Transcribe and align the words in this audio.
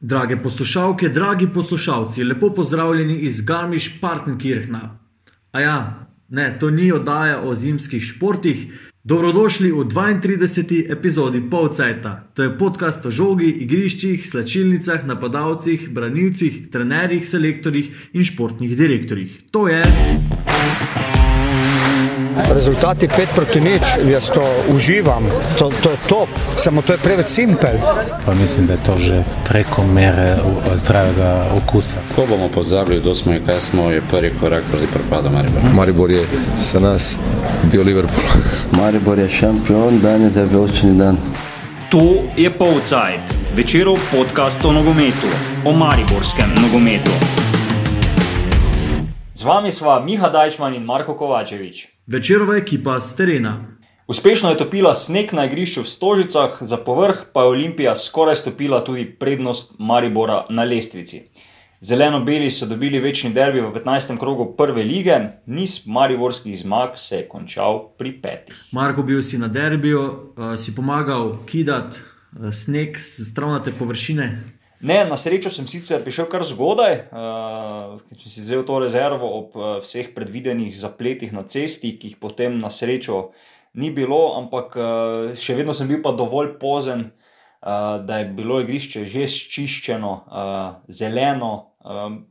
Drage 0.00 0.36
poslušalke, 0.42 1.08
dragi 1.08 1.48
poslušalci, 1.54 2.24
lepo 2.24 2.50
pozdravljeni 2.54 3.18
iz 3.18 3.42
Garmisch-Partenkirchna. 3.46 4.80
A 5.52 5.60
ja, 5.60 6.06
ne, 6.28 6.58
to 6.60 6.70
ni 6.70 6.92
oddaja 6.92 7.40
o 7.42 7.54
zimskih 7.54 8.02
športih. 8.02 8.66
Dobrodošli 9.04 9.72
v 9.72 9.84
32. 9.84 10.92
epizodi 10.92 11.42
Polcajta. 11.50 12.30
To 12.34 12.42
je 12.42 12.58
podcast 12.58 13.06
o 13.06 13.10
žogi, 13.10 13.50
igriščih, 13.50 14.28
slačilnicah, 14.28 15.06
napadalcih, 15.06 15.90
branilcih, 15.90 16.68
trenerjih, 16.70 17.28
selektorjih 17.28 18.10
in 18.12 18.24
športnih 18.24 18.76
direktorjih. 18.76 19.40
To 19.50 19.68
je. 19.68 19.82
Rezultati 22.46 23.08
5 23.08 23.26
proti 23.34 23.60
nič, 23.60 23.82
jaz 24.06 24.30
to 24.30 24.42
uživam, 24.70 25.26
to, 25.58 25.70
to 25.82 25.90
je 25.90 25.96
top, 26.08 26.28
samo 26.56 26.82
to 26.82 26.92
je 26.92 26.98
preveč 26.98 27.26
simpel. 27.26 27.74
Pa 28.26 28.34
mislim, 28.34 28.66
da 28.66 28.72
je 28.72 28.82
to 28.86 28.98
že 28.98 29.22
preko 29.48 29.86
mere 29.86 30.36
zdravega 30.74 31.50
okusa. 31.56 31.96
Ko 32.16 32.26
bomo 32.26 32.48
pozabili, 32.48 33.00
kdo 33.00 33.14
smo 33.14 33.32
in 33.32 33.46
kaj 33.46 33.60
smo, 33.60 33.90
je 33.90 34.02
prvi 34.10 34.32
korak 34.40 34.64
proti 34.70 34.86
propadu 34.86 35.30
Maribora. 35.30 35.64
Maribor 35.74 36.10
je 36.10 36.24
za 36.58 36.80
nas 36.80 37.18
bio 37.72 37.82
Liverpool. 37.82 38.26
Maribor 38.78 39.18
je 39.18 39.30
šampion, 39.30 40.00
danes 40.00 40.36
je 40.36 40.44
velični 40.44 40.94
dan. 40.94 41.16
To 41.90 42.22
je 42.36 42.58
Polcajt, 42.58 43.34
večerov 43.56 43.96
podcast 44.12 44.64
o 44.64 44.72
nogometu, 44.72 45.26
o 45.64 45.72
mariborskem 45.72 46.54
nogometu. 46.62 47.10
Z 49.34 49.42
vami 49.42 49.72
sva 49.72 50.00
Miha 50.00 50.28
Dajčman 50.28 50.74
in 50.74 50.84
Marko 50.84 51.14
Kovačevič. 51.14 51.97
Večerova 52.08 52.56
ekipa 52.56 53.00
z 53.00 53.16
terena. 53.16 53.66
Uspešno 54.06 54.50
je 54.50 54.56
topila 54.56 54.94
sneg 54.94 55.32
na 55.36 55.44
igrišču 55.44 55.82
v 55.84 55.90
Stožicah, 55.92 56.54
za 56.60 56.76
povrh 56.80 57.18
pa 57.32 57.42
je 57.42 57.48
Olimpija 57.52 57.92
skoraj 57.96 58.36
stopila 58.40 58.80
tudi 58.84 59.04
prednost 59.04 59.74
Maribora 59.78 60.46
na 60.48 60.64
lestvici. 60.64 61.20
Zeleno-beli 61.80 62.50
so 62.50 62.66
dobili 62.66 62.98
večni 62.98 63.34
derbi 63.36 63.60
v 63.60 63.74
15. 63.74 64.16
krogu 64.18 64.54
prve 64.56 64.82
lige, 64.82 65.18
niz 65.46 65.86
mariborskih 65.86 66.58
zmag 66.58 66.96
se 66.96 67.16
je 67.16 67.28
končal 67.28 67.92
pri 67.98 68.12
petih. 68.22 68.56
Marko, 68.72 69.02
bil 69.02 69.22
si 69.22 69.38
na 69.38 69.48
derbiju, 69.48 70.00
uh, 70.00 70.56
si 70.56 70.74
pomagal 70.74 71.34
kidati 71.46 72.00
uh, 72.00 72.48
sneg 72.52 72.96
z 72.96 73.34
travnate 73.34 73.72
površine. 73.78 74.57
Ne, 74.80 75.02
na 75.04 75.16
srečo 75.18 75.50
sem 75.50 75.66
sicer 75.66 76.04
prišel 76.06 76.28
kar 76.30 76.44
zgodaj, 76.46 77.10
uh, 77.10 77.98
ker 77.98 78.18
sem 78.22 78.30
si 78.30 78.42
vzel 78.44 78.62
to 78.62 78.78
rezervo 78.78 79.26
ob 79.26 79.56
uh, 79.58 79.70
vseh 79.82 80.12
predvidenih 80.14 80.70
zapletih 80.70 81.34
na 81.34 81.42
cesti, 81.42 81.96
ki 81.98 82.12
jih 82.12 82.18
potem 82.22 82.60
na 82.62 82.70
srečo 82.70 83.32
ni 83.74 83.90
bilo, 83.90 84.38
ampak 84.38 84.76
uh, 84.78 84.86
še 85.34 85.58
vedno 85.58 85.74
sem 85.74 85.90
bil 85.90 85.98
pa 85.98 86.14
dovolj 86.14 86.54
pozen, 86.62 87.10
uh, 87.10 87.98
da 88.06 88.22
je 88.22 88.30
bilo 88.38 88.60
igrišče 88.62 89.02
že 89.10 89.26
čiščeno, 89.26 90.12
uh, 90.30 90.78
zeleno. 90.86 91.52
Uh, 91.82 92.22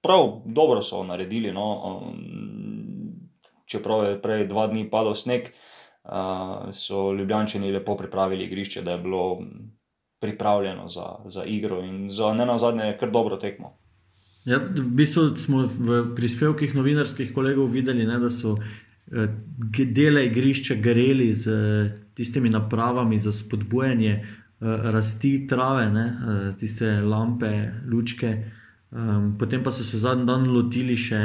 prav 0.00 0.40
dobro 0.48 0.80
so 0.80 1.02
naredili, 1.04 1.52
no, 1.52 1.66
um, 1.84 3.28
čeprav 3.68 4.06
je 4.08 4.22
prej 4.24 4.46
dva 4.48 4.70
dni 4.72 4.86
padal 4.88 5.12
sneg, 5.12 5.52
uh, 6.08 6.72
so 6.72 7.10
Ljubljančani 7.12 7.76
lepo 7.76 7.98
pripravili 8.00 8.48
igrišče, 8.48 8.80
da 8.88 8.96
je 8.96 9.04
bilo 9.04 9.24
pripravljeno 10.20 10.88
za, 10.88 11.06
za 11.26 11.44
igro 11.44 11.84
in 11.84 12.10
za 12.10 12.32
ne 12.32 12.46
na 12.46 12.58
zadnje 12.58 12.96
kar 13.00 13.10
dobro 13.10 13.36
tekmo. 13.36 13.76
Ja, 14.44 14.56
v 14.58 14.84
bistvu 14.96 15.36
smo 15.36 15.66
v 15.68 16.14
prispevkih 16.16 16.74
novinarskih 16.74 17.32
kolegov 17.34 17.68
videli, 17.72 18.06
ne, 18.08 18.16
da 18.18 18.30
so 18.32 18.56
eh, 18.56 19.28
dele 19.84 20.24
igrišča 20.26 20.78
goreli 20.80 21.28
z 21.34 21.52
eh, 21.52 21.90
tistimi 22.16 22.50
napravami 22.50 23.18
za 23.18 23.32
spodbujanje 23.32 24.12
eh, 24.12 24.24
rasti 24.96 25.46
trave, 25.48 25.90
ne, 25.92 26.06
tiste 26.58 27.00
lampe, 27.00 27.70
lučke. 27.88 28.32
Potem 29.38 29.62
pa 29.62 29.70
so 29.70 29.84
se 29.86 29.98
zadnji 30.02 30.24
dan 30.26 30.48
lotili 30.50 30.96
še 30.98 31.18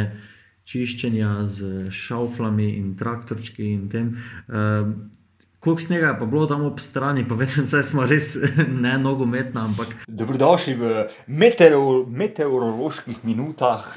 čiščenja 0.70 1.30
z 1.50 1.90
šauflami 1.90 2.68
in 2.78 2.92
traktorčki 2.96 3.72
in 3.74 3.88
tem. 3.90 4.12
Koliko 5.66 5.82
snega 5.82 6.08
je 6.08 6.20
pa 6.20 6.26
bilo 6.26 6.46
tam 6.46 6.66
ob 6.66 6.80
strani, 6.80 7.26
pa 7.30 7.36
vem, 7.36 7.50
da 7.72 7.84
smo 7.84 8.04
res 8.06 8.36
ne 8.84 8.98
nogometna, 9.02 9.64
ampak 9.66 9.96
Dobrodošli 10.08 10.76
v 10.78 10.92
meteor, 11.28 12.04
meteoroloških 12.06 13.24
minutah, 13.26 13.88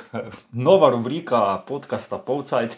nova 0.52 0.88
rubrika 0.90 1.60
podcasta 1.68 2.16
Polcajt. 2.18 2.76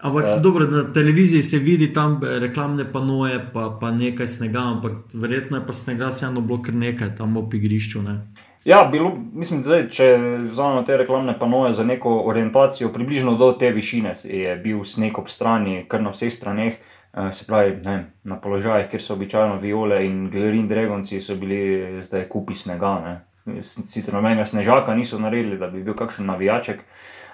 Ampak 0.00 0.24
ja. 0.26 0.36
dobro, 0.42 0.66
na 0.66 0.82
televiziji 0.92 1.42
se 1.42 1.58
vidi 1.58 1.92
tam 1.92 2.18
eh, 2.24 2.38
reklamne 2.38 2.92
panoje, 2.92 3.44
pa, 3.54 3.78
pa 3.80 3.90
nekaj 3.90 4.28
snega, 4.28 4.58
ampak 4.58 5.14
verjetno 5.14 5.60
je 5.60 5.66
pa 5.66 5.72
snega 5.72 6.10
vseeno 6.10 6.40
bilo 6.40 6.62
kar 6.62 6.74
nekaj 6.74 7.14
tam 7.16 7.36
ob 7.36 7.54
igrišču. 7.54 8.02
Ne? 8.02 8.18
Ja, 8.64 8.88
bilo, 8.92 9.14
mislim, 9.32 9.62
da 9.62 9.84
če 9.86 10.16
vzamemo 10.50 10.82
te 10.82 10.96
reklamne 10.96 11.38
panoje 11.38 11.76
za 11.78 11.86
neko 11.86 12.22
orientacijo, 12.26 12.90
približno 12.90 13.38
do 13.38 13.52
te 13.52 13.70
višine 13.70 14.16
je 14.24 14.56
bil 14.56 14.82
sneg 14.84 15.18
ob 15.18 15.30
strani, 15.30 15.84
kar 15.88 16.02
na 16.02 16.10
vseh 16.10 16.34
straneh. 16.34 16.90
Eh, 17.14 17.32
Se 17.32 17.46
pravi, 17.46 17.76
ne, 17.76 17.90
vem, 17.90 18.06
na 18.24 18.36
položajih, 18.40 18.88
kjer 18.90 19.02
so 19.02 19.14
običajno 19.14 19.58
viole 19.60 20.04
in 20.06 20.30
Galerin 20.30 20.68
Dragonci, 20.68 21.20
so 21.20 21.36
bili 21.36 22.02
zdaj 22.04 22.28
kupi 22.28 22.54
snega. 22.54 22.94
Ne. 23.04 23.62
Sicer 23.64 24.14
nobenega 24.14 24.46
snežaka 24.46 24.94
niso 24.94 25.18
naredili, 25.18 25.58
da 25.58 25.66
bi 25.70 25.82
bil 25.82 25.94
kakšen 25.94 26.26
navijaček, 26.26 26.84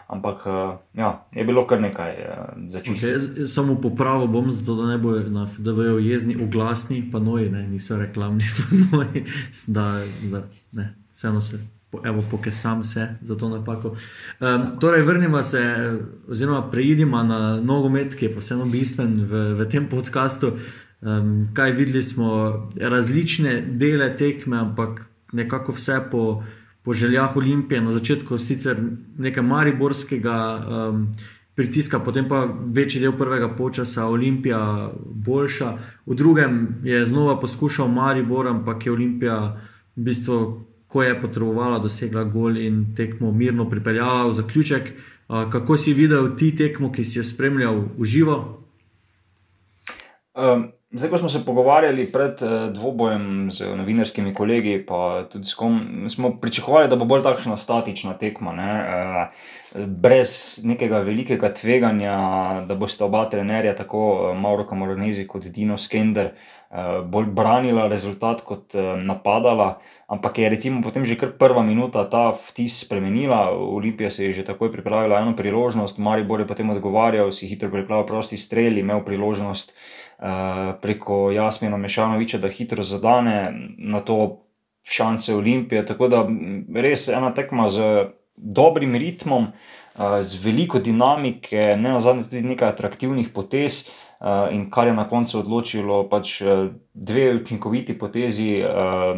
ampak 0.07 0.47
eh, 0.47 0.77
ja, 0.95 1.13
je 1.33 1.45
bilo 1.45 1.67
kar 1.67 1.81
nekaj 1.81 2.13
eh, 2.13 2.35
za 2.69 2.81
Okay, 2.81 3.47
samo 3.47 3.81
popravil 3.81 4.27
bom, 4.27 4.51
zato 4.51 4.75
da 4.75 4.87
ne 4.87 4.99
bo 4.99 5.19
na 5.19 5.47
FDV-ju 5.47 5.99
jezni 5.99 6.37
oglasni 6.43 7.09
panoji, 7.13 7.51
ne, 7.51 7.67
niso 7.69 7.99
reklamni 7.99 8.45
panoji, 8.59 9.25
da, 9.67 10.03
da 10.31 10.43
ne, 10.73 10.95
vseeno 11.13 11.41
se. 11.41 11.76
Evo, 12.05 12.25
pokesam 12.31 12.85
se 12.85 13.09
za 13.23 13.35
to 13.37 13.49
napako. 13.49 13.89
Um, 14.41 14.79
torej, 14.81 15.03
vrnimo 15.03 15.43
se, 15.43 15.63
oziroma 16.29 16.71
preidimo 16.71 17.23
na 17.23 17.61
nogomet, 17.61 18.15
ki 18.15 18.25
je 18.25 18.35
pa 18.35 18.41
vseeno 18.41 18.65
bistven 18.65 19.21
v, 19.25 19.45
v 19.61 19.69
tem 19.69 19.89
podkastu. 19.89 20.53
Um, 21.01 21.49
kaj 21.55 21.73
videli 21.73 22.03
smo, 22.03 22.29
različne 22.81 23.61
dele 23.61 24.17
tekme, 24.17 24.57
ampak 24.57 25.05
nekako 25.33 25.73
vse 25.73 26.01
po, 26.11 26.43
po 26.83 26.93
željah 26.93 27.37
Olimpije, 27.37 27.81
na 27.81 27.93
začetku 27.93 28.39
sicer 28.39 28.81
nekaj 29.19 29.43
mariborskega 29.43 30.37
um, 30.57 31.09
pritiska, 31.57 31.99
potem 31.99 32.29
pa 32.29 32.45
večji 32.73 33.01
del 33.01 33.13
prvega 33.17 33.49
počasa 33.57 34.07
Olimpija 34.07 34.91
boljša. 35.05 35.73
V 36.07 36.15
drugem 36.15 36.69
je 36.85 37.07
znova 37.07 37.41
poskušal 37.41 37.89
Maribor, 37.89 38.47
ampak 38.47 38.87
je 38.87 38.93
Olimpija 38.93 39.39
v 39.97 40.03
bistvu, 40.03 40.67
ko 40.97 41.03
je 41.05 41.17
potrebovala, 41.21 41.83
dosegla 41.85 42.23
gol 42.25 42.57
in 42.57 42.95
tekmo 42.97 43.29
mirno 43.33 43.67
pripeljala 43.69 44.31
v 44.31 44.33
zaključek. 44.33 44.87
Kako 45.29 45.77
si 45.77 45.93
videl 45.93 46.31
ti 46.39 46.55
tekmo, 46.57 46.89
ki 46.89 47.05
si 47.05 47.19
jo 47.19 47.25
spremljal 47.25 47.83
v 47.99 48.09
živo? 48.09 48.37
Um, 50.33 50.71
zdaj, 50.89 51.11
ko 51.11 51.19
smo 51.19 51.29
se 51.29 51.43
pogovarjali 51.45 52.07
pred 52.13 52.41
uh, 52.41 52.73
dvobojem 52.73 53.51
z 53.53 53.69
novinarskimi 53.77 54.33
kolegi, 54.35 54.79
pa 54.89 55.27
tudi 55.29 55.45
s 55.45 55.53
kom, 55.55 56.07
smo 56.09 56.39
pričakovali, 56.41 56.89
da 56.89 56.97
bo 56.97 57.05
bolj 57.05 57.27
takšna 57.29 57.57
statična 57.61 58.17
tekma, 58.17 58.57
uh, 58.57 59.45
brez 59.85 60.61
nekega 60.65 61.01
velikega 61.05 61.51
tveganja, 61.55 62.17
da 62.69 62.75
boste 62.79 63.05
oba 63.05 63.25
trenerja, 63.31 63.75
tako 63.77 64.03
uh, 64.13 64.39
Mauro 64.39 64.65
Camoranesi 64.69 65.27
kot 65.29 65.49
Dino 65.53 65.77
Skender, 65.79 66.31
uh, 66.33 67.03
bolj 67.05 67.29
branila 67.37 67.89
rezultat 67.91 68.41
kot 68.47 68.75
uh, 68.75 68.95
napadala. 68.97 69.77
Ampak 70.09 70.39
je 70.39 70.49
recimo 70.49 70.83
potem 70.83 71.05
že 71.05 71.19
kar 71.19 71.35
prva 71.39 71.63
minuta 71.67 72.05
ta 72.11 72.31
vtis 72.31 72.79
spremenila, 72.87 73.51
Olimpija 73.53 74.11
se 74.11 74.25
je 74.25 74.33
že 74.33 74.47
takoj 74.47 74.73
pripravila 74.73 75.21
eno 75.21 75.37
priložnost, 75.37 75.99
Maribor 75.99 76.41
je 76.41 76.47
potem 76.47 76.71
odgovarjal, 76.71 77.33
si 77.33 77.49
hitro 77.51 77.71
pripravil 77.71 78.07
prosti 78.07 78.39
strel, 78.39 78.79
imel 78.79 79.05
priložnost 79.05 79.75
preko 80.81 81.31
Jasmina 81.31 81.77
Mešanoviča, 81.77 82.39
da 82.39 82.49
hitro 82.49 82.83
zadane 82.83 83.53
na 83.77 84.01
to 84.01 84.47
šanse 84.81 85.35
Olimpije. 85.35 85.85
Tako 85.87 86.09
da 86.09 86.23
m, 86.25 86.65
res 86.73 87.09
ena 87.09 87.35
tekma 87.35 87.69
z 87.69 88.07
dobrim 88.37 88.95
ritmom, 88.95 89.51
uh, 89.51 89.76
z 90.23 90.45
veliko 90.45 90.79
dinamike, 90.79 91.77
ne 91.77 91.95
na 91.97 92.01
zadnje 92.01 92.29
tudi 92.29 92.43
nekaj 92.43 92.69
atraktivnih 92.69 93.31
potez. 93.35 93.87
Uh, 94.17 94.49
in 94.49 94.71
kar 94.73 94.89
je 94.89 94.95
na 94.97 95.05
koncu 95.09 95.43
odločilo, 95.43 96.07
pač 96.09 96.39
uh, 96.41 96.71
dve 96.95 97.35
učinkoviti 97.37 97.99
potezi 97.99 98.63
uh, 98.65 99.13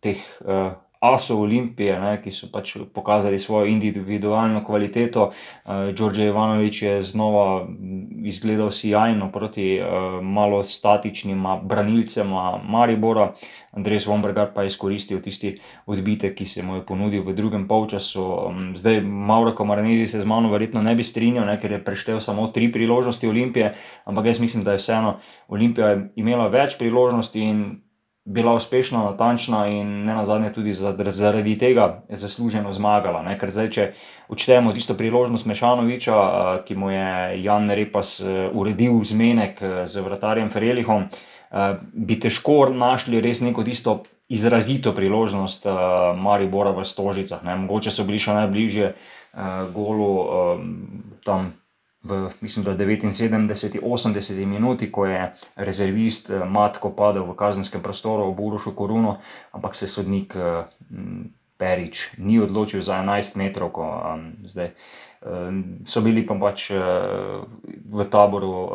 teh 0.00 0.22
uh, 0.40 0.72
asov 1.04 1.42
Olimpije, 1.44 1.98
ne, 2.00 2.14
ki 2.22 2.32
so 2.32 2.48
pač 2.52 2.76
pokazali 2.94 3.38
svojo 3.38 3.66
individualno 3.66 4.64
kvaliteto. 4.64 5.30
Uh, 5.30 5.90
Đorđe 5.96 6.28
Ivanovič 6.30 6.82
je 6.82 7.02
znova 7.02 7.66
m, 7.68 8.24
izgledal 8.24 8.70
sjajno 8.70 9.30
proti 9.32 9.80
uh, 9.80 10.22
malo 10.22 10.62
statičnima 10.64 11.60
branilcema 11.62 12.60
Maribora. 12.64 13.32
Andrej 13.72 14.00
Svombergar 14.00 14.52
pa 14.54 14.62
je 14.62 14.72
izkoristil 14.72 15.20
tisti 15.20 15.58
odbitek, 15.86 16.34
ki 16.38 16.46
se 16.46 16.62
mu 16.62 16.76
je 16.76 16.86
ponudil 16.86 17.22
v 17.22 17.34
drugem 17.34 17.68
polčasu. 17.68 18.24
Um, 18.24 18.72
zdaj, 18.76 19.00
Mauro 19.00 19.54
Komaranezi 19.54 20.06
se 20.06 20.20
z 20.20 20.24
mano 20.24 20.50
verjetno 20.50 20.82
ne 20.82 20.94
bi 20.94 21.02
strinjal, 21.02 21.46
ne, 21.46 21.60
ker 21.60 21.72
je 21.72 21.84
preštel 21.84 22.20
samo 22.20 22.48
tri 22.48 22.72
priložnosti 22.72 23.28
Olimpije, 23.28 23.74
ampak 24.04 24.26
jaz 24.26 24.40
mislim, 24.40 24.64
da 24.64 24.72
je 24.72 24.82
vseeno 24.82 25.16
Olimpija 25.48 25.96
imela 26.16 26.48
več 26.48 26.78
priložnosti 26.78 27.40
in 27.40 27.83
bila 28.24 28.54
uspešna, 28.54 29.02
natančna 29.04 29.66
in 29.68 30.04
ne 30.04 30.14
nazadnje 30.14 30.52
tudi 30.52 30.72
zaradi 30.72 31.58
tega 31.58 32.02
zasluženo 32.08 32.72
zmagala. 32.72 33.22
Ne? 33.22 33.36
Ker 33.38 33.50
zdaj, 33.52 33.68
če 33.70 33.86
odštejemo 34.32 34.72
tisto 34.72 34.96
priložnost 34.96 35.46
Mešanoviča, 35.46 36.16
ki 36.64 36.76
mu 36.76 36.90
je 36.90 37.42
Jan 37.44 37.70
Repas 37.70 38.22
uredil 38.52 38.96
zmenek 39.04 39.60
z 39.84 40.00
vratarjem 40.00 40.50
Ferelihom, 40.50 41.08
bi 41.92 42.16
težko 42.20 42.70
našli 42.72 43.20
res 43.20 43.44
neko 43.44 43.64
tisto. 43.64 44.02
Izrazito 44.24 44.94
priložnost 44.96 45.66
uh, 45.68 45.74
Maribora 46.16 46.70
v 46.72 46.86
Stožicah. 46.88 47.42
Ne? 47.44 47.58
Mogoče 47.60 47.92
so 47.92 48.06
bili 48.08 48.16
še 48.18 48.32
najbližje 48.32 48.86
uh, 48.88 49.68
golu 49.68 50.08
um, 50.16 50.70
tam 51.28 51.52
v 52.04 52.30
mislim, 52.40 52.64
79, 52.64 53.80
80 53.82 54.46
minuti, 54.46 54.92
ko 54.92 55.06
je 55.06 55.32
rezervist 55.56 56.30
eh, 56.30 56.44
Matko 56.44 56.92
padel 56.92 57.24
v 57.24 57.36
kazenskem 57.36 57.82
prostoru 57.82 58.28
v 58.30 58.36
Burušu 58.36 58.76
Korunu, 58.76 59.16
ampak 59.52 59.74
se 59.74 59.88
sodnik 59.88 60.36
eh, 60.36 60.68
Perič 61.56 62.18
ni 62.18 62.40
odločil 62.42 62.82
za 62.82 63.00
11 63.00 63.38
metrov, 63.38 63.70
ko 63.70 63.86
zdaj. 64.44 64.74
So 65.86 66.02
bili 66.04 66.26
pa 66.26 66.36
pač 66.36 66.68
eh, 66.74 66.82
v 67.88 67.98
taboru 68.10 68.68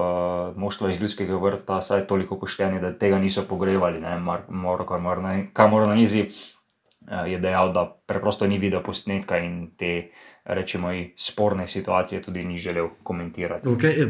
moštva 0.58 0.90
iz 0.90 0.98
Ljudskega 0.98 1.38
vrta, 1.38 1.82
saj 1.86 2.08
toliko 2.10 2.40
pošteni, 2.40 2.82
da 2.82 2.96
tega 2.96 3.20
niso 3.22 3.46
pogrevali. 3.46 4.02
Kamor 5.54 5.86
na 5.86 5.94
nizi 5.94 6.32
je 7.08 7.40
dejal, 7.40 7.74
da 7.74 7.86
preprosto 8.06 8.48
ni 8.48 8.60
videl 8.60 8.84
posnetka 8.84 9.38
in 9.38 9.72
te 9.78 10.10
rečemo, 10.54 10.88
sporne 11.16 11.68
situacije 11.68 12.22
tudi 12.22 12.44
ni 12.44 12.60
želel 12.60 12.88
komentirati. 13.04 13.68
Okay, 13.68 14.08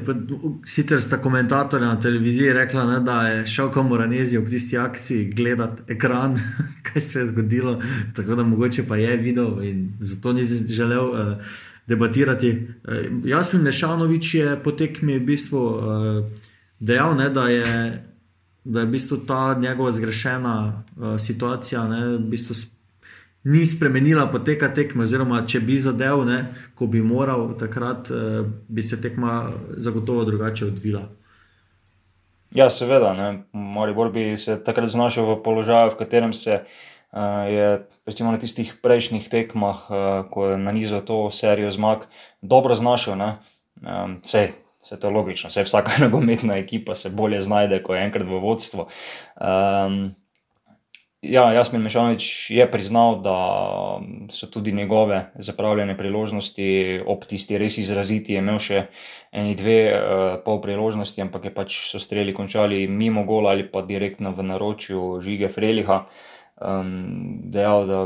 sicer 0.65 1.01
sta 1.01 1.17
komentatorja 1.17 1.87
na 1.87 1.99
televiziji 1.99 2.53
rekla, 2.53 2.85
ne, 2.85 2.99
da 2.99 3.21
je 3.27 3.45
šel 3.45 3.71
kam 3.71 3.91
v 3.91 3.97
Ranezi 3.97 4.37
ob 4.37 4.49
tisti 4.49 4.77
akciji 4.77 5.31
gledati 5.31 5.81
ekran, 5.87 6.39
kaj 6.85 7.01
se 7.01 7.19
je 7.19 7.25
zgodilo, 7.25 7.81
tako 8.15 8.35
da 8.35 8.43
mogoče 8.43 8.87
pa 8.87 8.95
je 8.95 9.17
videl 9.17 9.63
in 9.63 9.91
zato 9.99 10.33
ni 10.33 10.43
želel 10.43 11.09
uh, 11.09 11.17
debatirati. 11.87 12.67
Uh, 12.83 13.27
Jasmin 13.27 13.61
Mešanovič 13.61 14.33
je 14.33 14.63
potekmi 14.63 15.19
v 15.19 15.25
bistvu 15.25 15.59
uh, 15.59 16.25
dejal, 16.79 17.15
ne, 17.15 17.29
da 17.29 17.49
je. 17.49 18.05
Da 18.63 18.79
je 18.79 18.85
v 18.85 18.89
bistvu 18.91 19.17
ta 19.17 19.55
njegova 19.59 19.91
zgrešena 19.91 20.83
uh, 20.97 21.15
situacija, 21.19 21.87
ne, 21.87 22.07
v 22.07 22.19
bistvu 22.19 22.55
ni 23.43 23.65
spremenila 23.65 24.27
poteka 24.31 24.69
tekme, 24.75 25.03
oziroma 25.03 25.45
če 25.47 25.61
bi 25.63 25.79
zadev, 25.79 26.25
ne, 26.27 26.39
ko 26.75 26.87
bi 26.87 27.01
moral, 27.01 27.53
takrat 27.59 28.11
uh, 28.11 28.43
bi 28.67 28.83
se 28.83 28.99
tekma 29.01 29.51
zagotovo 29.77 30.25
drugače 30.27 30.65
odvila. 30.65 31.07
Ja, 32.55 32.69
seveda, 32.73 33.13
Moribor 33.53 34.09
bi 34.11 34.33
se 34.37 34.57
takrat 34.63 34.89
znašel 34.89 35.27
v 35.29 35.41
položaju, 35.45 35.93
v 35.93 35.99
katerem 35.99 36.33
se 36.33 36.63
uh, 36.63 37.45
je 37.47 37.67
recimo, 38.09 38.31
na 38.31 38.41
tistih 38.41 38.73
prejšnjih 38.81 39.29
tekmah, 39.29 39.85
uh, 39.89 39.99
ko 40.31 40.49
je 40.51 40.57
na 40.57 40.73
nizu 40.73 41.01
to 41.05 41.29
serijo 41.31 41.71
zmag, 41.71 42.09
dobro 42.41 42.75
znašel. 42.75 43.13
Um, 43.19 44.21
Vse 44.79 44.95
je 44.95 44.99
to 44.99 45.09
logično, 45.11 45.49
vse 45.51 45.65
vsaka 45.67 45.91
nogometna 46.03 46.55
ekipa 46.57 46.95
se 46.95 47.09
bolje 47.09 47.41
znajde, 47.41 47.81
ko 47.83 47.95
je 47.95 48.03
enkrat 48.05 48.27
v 48.27 48.39
vodstvu. 48.39 48.87
Um, 49.35 50.15
Ja, 51.19 51.51
Jasmin 51.51 51.81
Mešanovič 51.83 52.51
je 52.51 52.63
priznal, 52.71 53.19
da 53.19 53.35
so 54.31 54.47
tudi 54.47 54.71
njegove 54.71 55.31
zapravljene 55.35 55.97
priložnosti 55.97 57.01
ob 57.05 57.25
tisti 57.27 57.57
res 57.57 57.77
izraziti. 57.77 58.33
Je 58.33 58.39
imel 58.39 58.59
še 58.63 58.85
eni 59.35 59.51
dve 59.59 59.75
uh, 59.91 60.37
pol 60.45 60.61
priložnosti, 60.63 61.19
ampak 61.19 61.49
je 61.49 61.51
pač 61.51 61.75
so 61.91 61.99
streli 61.99 62.31
končali 62.33 62.87
mimo 62.87 63.25
gola 63.27 63.51
ali 63.51 63.67
pa 63.67 63.83
direktno 63.83 64.31
v 64.31 64.47
naročju 64.47 65.19
žige 65.19 65.51
Freliha. 65.51 66.05
Um, 66.55 67.51
dejal, 67.51 67.83
da 67.87 67.99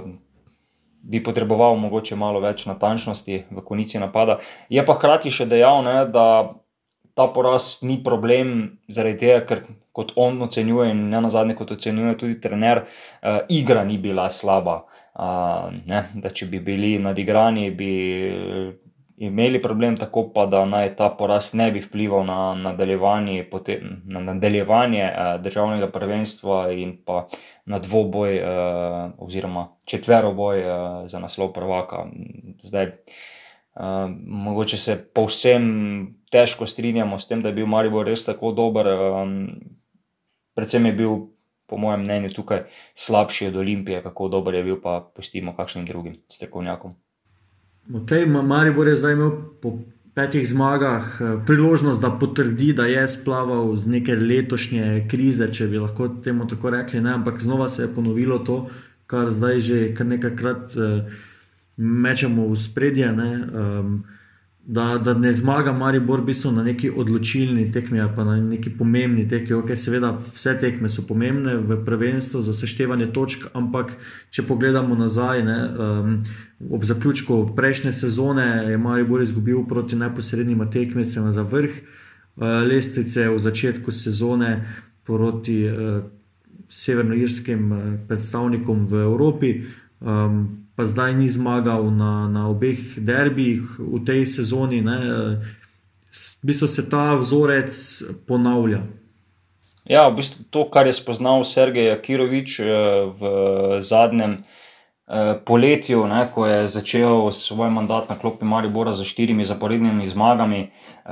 bi 1.03 1.21
potreboval 1.23 1.77
mogoče 1.77 2.17
malo 2.17 2.41
več 2.41 2.65
natančnosti 2.65 3.43
v 3.51 3.61
konici 3.61 4.01
napada. 4.01 4.39
Je 4.73 4.81
pa 4.81 4.97
hkrati 4.97 5.29
še 5.29 5.45
dejal, 5.45 5.85
ne, 5.85 5.99
da 6.09 6.55
ta 7.13 7.27
poraz 7.33 7.79
ni 7.81 7.99
problem, 8.03 8.77
zaradi 8.89 9.17
tega, 9.25 9.41
ker 9.47 9.63
kot 9.93 10.15
on 10.17 10.41
ocenjuje, 10.41 10.89
in 10.91 11.09
ne 11.11 11.21
na 11.21 11.29
zadnje, 11.29 11.55
kot 11.59 11.75
ocenjuje 11.75 12.17
tudi 12.17 12.39
trener, 12.41 12.85
uh, 12.85 13.43
igra 13.49 13.83
ni 13.85 13.99
bila 14.01 14.29
slaba. 14.33 14.83
Uh, 15.13 15.69
da 16.17 16.31
če 16.33 16.47
bi 16.49 16.57
bili 16.63 16.95
nadigrani, 16.97 17.67
bi 17.77 17.89
eh, 18.25 18.71
imeli 19.21 19.59
problem, 19.61 19.93
tako 19.97 20.23
pa 20.33 20.47
da 20.49 20.63
naj 20.65 20.95
ta 20.97 21.11
poraz 21.13 21.51
ne 21.53 21.67
bi 21.71 21.83
vplival 21.83 22.25
na 22.25 22.37
nadaljevanje, 22.57 23.45
na 24.09 24.23
nadaljevanje 24.31 25.03
uh, 25.03 25.29
državnega 25.43 25.91
prvenstva 25.93 26.71
in 26.73 26.97
pa 27.05 27.27
na 27.69 27.77
dvoboj, 27.79 28.39
uh, 28.41 29.13
oziroma 29.21 29.67
četveroboj 29.85 30.65
uh, 30.65 31.05
za 31.05 31.21
naslov 31.21 31.53
prvaka. 31.53 32.07
Zdaj, 32.63 32.89
uh, 32.89 34.09
mogoče 34.25 34.77
se 34.77 34.97
povsem 35.13 35.69
težko 36.33 36.65
strinjamo 36.67 37.19
s 37.19 37.29
tem, 37.29 37.41
da 37.41 37.51
je 37.51 37.59
bil 37.61 37.69
Maribor 37.69 38.07
res 38.09 38.25
tako 38.25 38.51
dober. 38.57 38.89
Um, 38.89 39.37
predvsem 40.57 40.89
je 40.89 40.93
bil, 40.97 41.15
po 41.69 41.77
mojem 41.77 42.03
mnenju, 42.03 42.33
tukaj 42.33 42.65
slabši 42.99 43.47
od 43.51 43.61
Olimpije, 43.61 44.01
kako 44.03 44.27
dober 44.33 44.57
je 44.57 44.63
bil, 44.67 44.77
pa 44.81 44.99
pustimo 45.15 45.55
kakšnim 45.57 45.85
drugim 45.89 46.17
strokovnjakom. 46.29 46.95
Okay, 48.01 48.25
Maribor 48.25 48.87
je 48.87 48.95
zdaj 48.95 49.13
imel 49.13 49.31
po 49.61 49.77
petih 50.15 50.45
zmagah 50.49 51.21
eh, 51.21 51.35
priložnost, 51.45 52.01
da 52.01 52.11
potrdi, 52.19 52.73
da 52.73 52.85
je 52.85 53.07
splaval 53.07 53.75
z 53.77 53.89
neke 53.89 54.15
letošnje 54.15 55.05
krize, 55.11 55.49
če 55.51 55.67
bi 55.67 55.81
lahko 55.81 56.07
temu 56.23 56.47
tako 56.47 56.73
rekli. 56.73 57.01
Ne? 57.01 57.13
Ampak 57.13 57.41
znova 57.41 57.69
se 57.69 57.83
je 57.83 57.93
ponovilo 57.93 58.39
to, 58.39 58.67
kar 59.07 59.29
zdaj 59.29 59.59
že 59.59 59.79
kar 59.97 60.07
nekajkrat 60.07 60.75
uh, 60.77 61.13
mečemo 61.77 62.47
v 62.47 62.57
spredje. 62.57 63.09
Um, 63.09 64.03
da, 64.65 64.97
da 64.97 65.13
ne 65.13 65.33
zmaga 65.33 65.71
Maribor, 65.71 66.21
v 66.21 66.25
bistvu 66.25 66.51
na 66.51 66.63
neki 66.63 66.91
odločilni 66.95 67.71
tekmi 67.71 67.99
ali 68.01 68.11
pa 68.15 68.23
na 68.23 68.37
neki 68.37 68.69
pomembni 68.77 69.27
tekmi. 69.27 69.55
Okay, 69.55 69.75
seveda, 69.75 70.13
vse 70.35 70.55
tekme 70.59 70.89
so 70.89 71.03
pomembne 71.07 71.57
v 71.57 71.81
prvenstvu 71.85 72.41
za 72.41 72.53
seštevanje 72.53 73.09
točk, 73.11 73.49
ampak 73.53 73.91
če 74.31 74.47
pogledamo 74.47 74.95
nazaj, 74.95 75.43
ne, 75.43 75.59
um, 75.67 76.15
ob 76.71 76.83
zaključku 76.87 77.41
prejšnje 77.55 77.91
sezone 77.91 78.47
je 78.71 78.77
Maribor 78.77 79.21
izgubil 79.21 79.65
proti 79.67 79.99
neposrednjima 79.99 80.69
tekmicama 80.71 81.31
za 81.31 81.43
vrh 81.43 81.69
uh, 81.69 82.43
lestvice 82.63 83.29
v 83.29 83.39
začetku 83.39 83.91
sezone 83.91 84.55
proti 85.03 85.59
uh, 85.67 86.03
severnoirskim 86.69 87.71
uh, 87.71 87.79
predstavnikom 88.07 88.85
v 88.87 89.03
Evropi. 89.03 89.55
Um, 89.99 90.62
pa 90.75 90.89
zdaj 90.89 91.13
ni 91.13 91.29
zmagal 91.29 91.93
na, 91.93 92.27
na 92.29 92.49
obeh 92.49 92.97
derbih 92.97 93.77
v 93.77 94.01
tej 94.05 94.25
sezoni. 94.25 94.81
Ne, 94.81 94.97
v 96.13 96.45
bistvu 96.45 96.67
se 96.67 96.83
ta 96.89 97.15
vzorec 97.17 97.73
ponavlja. 98.25 98.81
Ja, 99.83 100.07
v 100.07 100.23
bistvu 100.23 100.47
to, 100.49 100.65
kar 100.71 100.87
je 100.87 100.95
spoznal 100.95 101.43
Sergej 101.43 101.91
Kirovič 101.99 102.59
eh, 102.63 102.67
v 103.11 103.21
zadnjem 103.83 104.47
poletju, 105.45 106.07
ne, 106.07 106.31
ko 106.31 106.45
je 106.47 106.67
začel 106.67 107.31
svoj 107.31 107.69
mandat 107.69 108.09
na 108.09 108.15
klopi 108.15 108.45
Maribora 108.45 108.93
z 108.93 109.03
štirimi 109.03 109.45
zaporednimi 109.45 110.07
zmagami, 110.09 110.61
eh, 110.61 111.11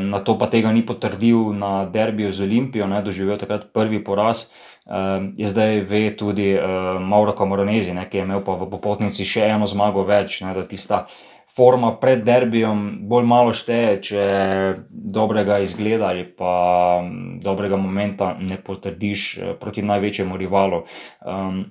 na 0.00 0.18
to 0.24 0.38
pa 0.38 0.46
tega 0.46 0.72
ni 0.72 0.86
potrdil 0.86 1.52
na 1.52 1.84
derbiju 1.84 2.32
z 2.32 2.42
Olimpijo, 2.42 2.86
ne, 2.86 3.02
doživel 3.02 3.38
takrat 3.38 3.72
prvi 3.72 4.04
poraz. 4.04 4.50
Uh, 4.86 5.34
je 5.34 5.48
zdaj 5.50 5.80
ve 5.80 6.16
tudi 6.16 6.54
uh, 6.54 7.02
Mauro 7.02 7.32
Kamoronezi, 7.34 7.90
ne, 7.90 8.04
ki 8.06 8.20
je 8.20 8.22
imel 8.22 8.38
v 8.46 8.68
popotnici 8.70 9.24
še 9.26 9.48
eno 9.50 9.66
zmago 9.66 10.04
več, 10.06 10.36
ne, 10.46 10.52
da 10.54 10.62
tista 10.62 11.08
forma 11.50 11.90
pred 11.98 12.22
derbijem 12.22 13.02
bolj 13.10 13.26
malo 13.26 13.50
šteje, 13.50 13.96
če 13.98 14.22
dobrega 14.86 15.58
izgleda 15.58 16.12
ali 16.14 16.22
pa 16.22 17.02
um, 17.02 17.40
dobrega 17.42 17.74
momenta 17.74 18.36
ne 18.38 18.60
potrdiš 18.62 19.24
proti 19.58 19.82
največjemu 19.82 20.38
rivalu. 20.38 20.84
Um, 21.26 21.64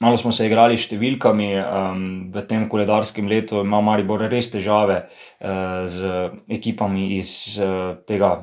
malo 0.00 0.16
smo 0.16 0.32
se 0.32 0.46
igrali 0.48 0.78
s 0.78 0.88
številkami, 0.88 1.50
um, 1.60 2.06
v 2.32 2.44
tem 2.48 2.68
koledarskem 2.68 3.28
letu 3.28 3.60
ima 3.64 3.82
Maribor 3.84 4.26
res 4.28 4.50
težave 4.52 5.04
uh, 5.06 5.84
z 5.86 6.30
ekipami 6.48 7.18
iz 7.20 7.58
uh, 7.60 8.00
tega 8.08 8.40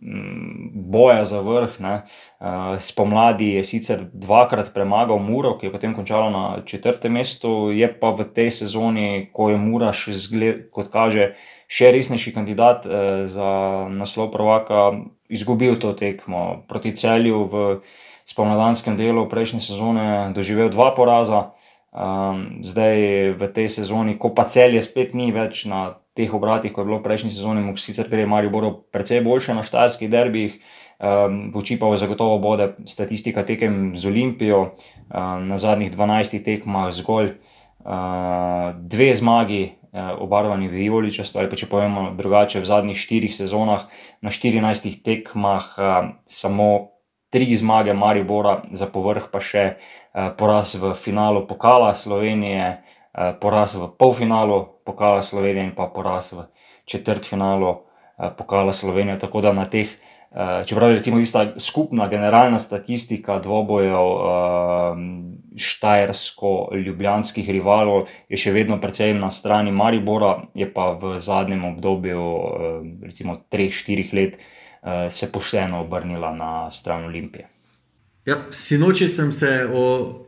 boja 0.00 1.24
za 1.24 1.40
vrh. 1.40 1.80
Ne. 1.80 2.02
Spomladi 2.80 3.52
je 3.58 3.64
sicer 3.64 4.04
dvakrat 4.12 4.70
premagal 4.74 5.18
Muro, 5.18 5.56
ki 5.58 5.66
je 5.66 5.72
potem 5.72 5.94
končala 5.94 6.30
na 6.30 6.44
četrtem 6.66 7.12
mestu, 7.12 7.70
je 7.74 7.88
pa 8.00 8.14
v 8.14 8.28
tej 8.30 8.50
sezoni, 8.62 9.28
ko 9.32 9.50
je 9.50 9.58
Mura 9.58 9.92
še 9.92 10.14
zgled, 10.14 10.68
kot 10.70 10.92
kaže, 10.94 11.34
še 11.68 11.92
resnejši 11.92 12.32
kandidat 12.34 12.86
eh, 12.86 13.24
za 13.30 13.50
naslov 13.92 14.32
prvaka, 14.32 15.04
izgubil 15.28 15.76
to 15.76 15.92
tekmo 15.92 16.64
proti 16.68 16.96
celju 16.96 17.44
v 17.52 17.54
spomladanskem 18.28 18.96
delu 18.96 19.28
prejšnje 19.28 19.60
sezone, 19.72 20.32
doživel 20.36 20.68
dva 20.68 20.92
poraza. 20.92 21.56
Zdaj 22.60 22.96
v 23.40 23.42
tej 23.48 23.68
sezoni, 23.72 24.20
ko 24.20 24.28
pa 24.36 24.44
celje 24.44 24.84
spet 24.84 25.16
ni 25.16 25.32
več 25.32 25.64
na 25.64 25.96
teh 26.12 26.28
obratih, 26.28 26.68
kot 26.68 26.84
je 26.84 26.88
bilo 26.92 27.00
prejšnji 27.00 27.32
sezoni, 27.32 27.64
mu 27.64 27.72
sicer 27.80 28.04
gre 28.12 28.28
Marijo 28.28 28.52
Boro 28.52 28.70
precej 28.92 29.24
boljše 29.24 29.56
na 29.56 29.64
štajerskih 29.64 30.12
derbih, 30.12 30.60
Um, 30.98 31.54
v 31.54 31.62
oči 31.62 31.78
pa 31.78 31.94
zagotovo 31.94 32.42
bode 32.42 32.74
statistika 32.90 33.46
tekem 33.46 33.94
z 33.94 34.02
Olimpijo, 34.10 34.74
um, 35.14 35.46
na 35.46 35.54
zadnjih 35.54 35.94
12 35.94 36.42
tekmah 36.42 36.90
zgolj 36.90 37.38
uh, 37.86 38.74
dve 38.74 39.14
zmagi, 39.14 39.77
obarvani 39.92 40.68
v 40.68 40.84
Ivoličastu, 40.88 41.38
ali 41.38 41.50
pa 41.50 41.56
če 41.56 41.68
povemo 41.70 42.10
drugače, 42.16 42.60
v 42.60 42.68
zadnjih 42.68 42.98
štirih 42.98 43.34
sezonah 43.34 43.88
na 44.20 44.30
14 44.30 45.02
tekmah 45.04 45.66
uh, 45.78 46.10
samo 46.26 46.98
tri 47.32 47.48
zmage 47.56 47.92
Maribora, 47.92 48.62
za 48.72 48.88
povrh 48.88 49.28
pa 49.32 49.40
še 49.40 49.64
uh, 49.76 50.32
poraz 50.36 50.74
v 50.76 50.94
finalu 50.96 51.46
pokala 51.46 51.94
Slovenije, 51.94 52.84
poraz 53.40 53.74
v 53.74 53.88
polfinalu 53.98 54.84
pokala 54.86 55.24
Slovenije 55.26 55.64
in 55.64 55.72
pa 55.74 55.88
poraz 55.90 56.30
v 56.30 56.44
četrtfinalu 56.86 57.72
pokala 58.38 58.70
Slovenije. 58.70 59.18
Tako 59.18 59.40
da 59.42 59.50
na 59.52 59.64
teh 59.66 59.90
Eh, 59.90 60.07
čeprav 60.66 60.90
je 60.90 60.96
recimo 60.96 61.20
ista 61.20 61.60
skupna 61.60 62.08
generalna 62.08 62.58
statistika 62.58 63.38
dvobojev 63.38 64.04
uh, 64.04 64.22
štajersko-ljubljanskih 65.56 67.50
rivalov, 67.50 68.06
je 68.28 68.36
še 68.36 68.52
vedno 68.52 68.80
precej 68.80 69.14
na 69.14 69.30
strani 69.30 69.72
Maribora, 69.72 70.42
je 70.54 70.68
pa 70.72 70.92
v 71.00 71.18
zadnjem 71.18 71.64
obdobju, 71.64 72.20
uh, 72.20 72.42
recimo 73.02 73.40
3-4 73.50 74.14
let, 74.14 74.36
uh, 74.36 75.08
se 75.10 75.32
pošteno 75.32 75.80
obrnila 75.80 76.34
na 76.34 76.70
stran 76.70 77.04
Olimpije. 77.04 77.48
Ja, 78.28 78.36
sinoči 78.50 79.08
sem 79.08 79.32
se 79.32 79.64
o, 79.72 79.84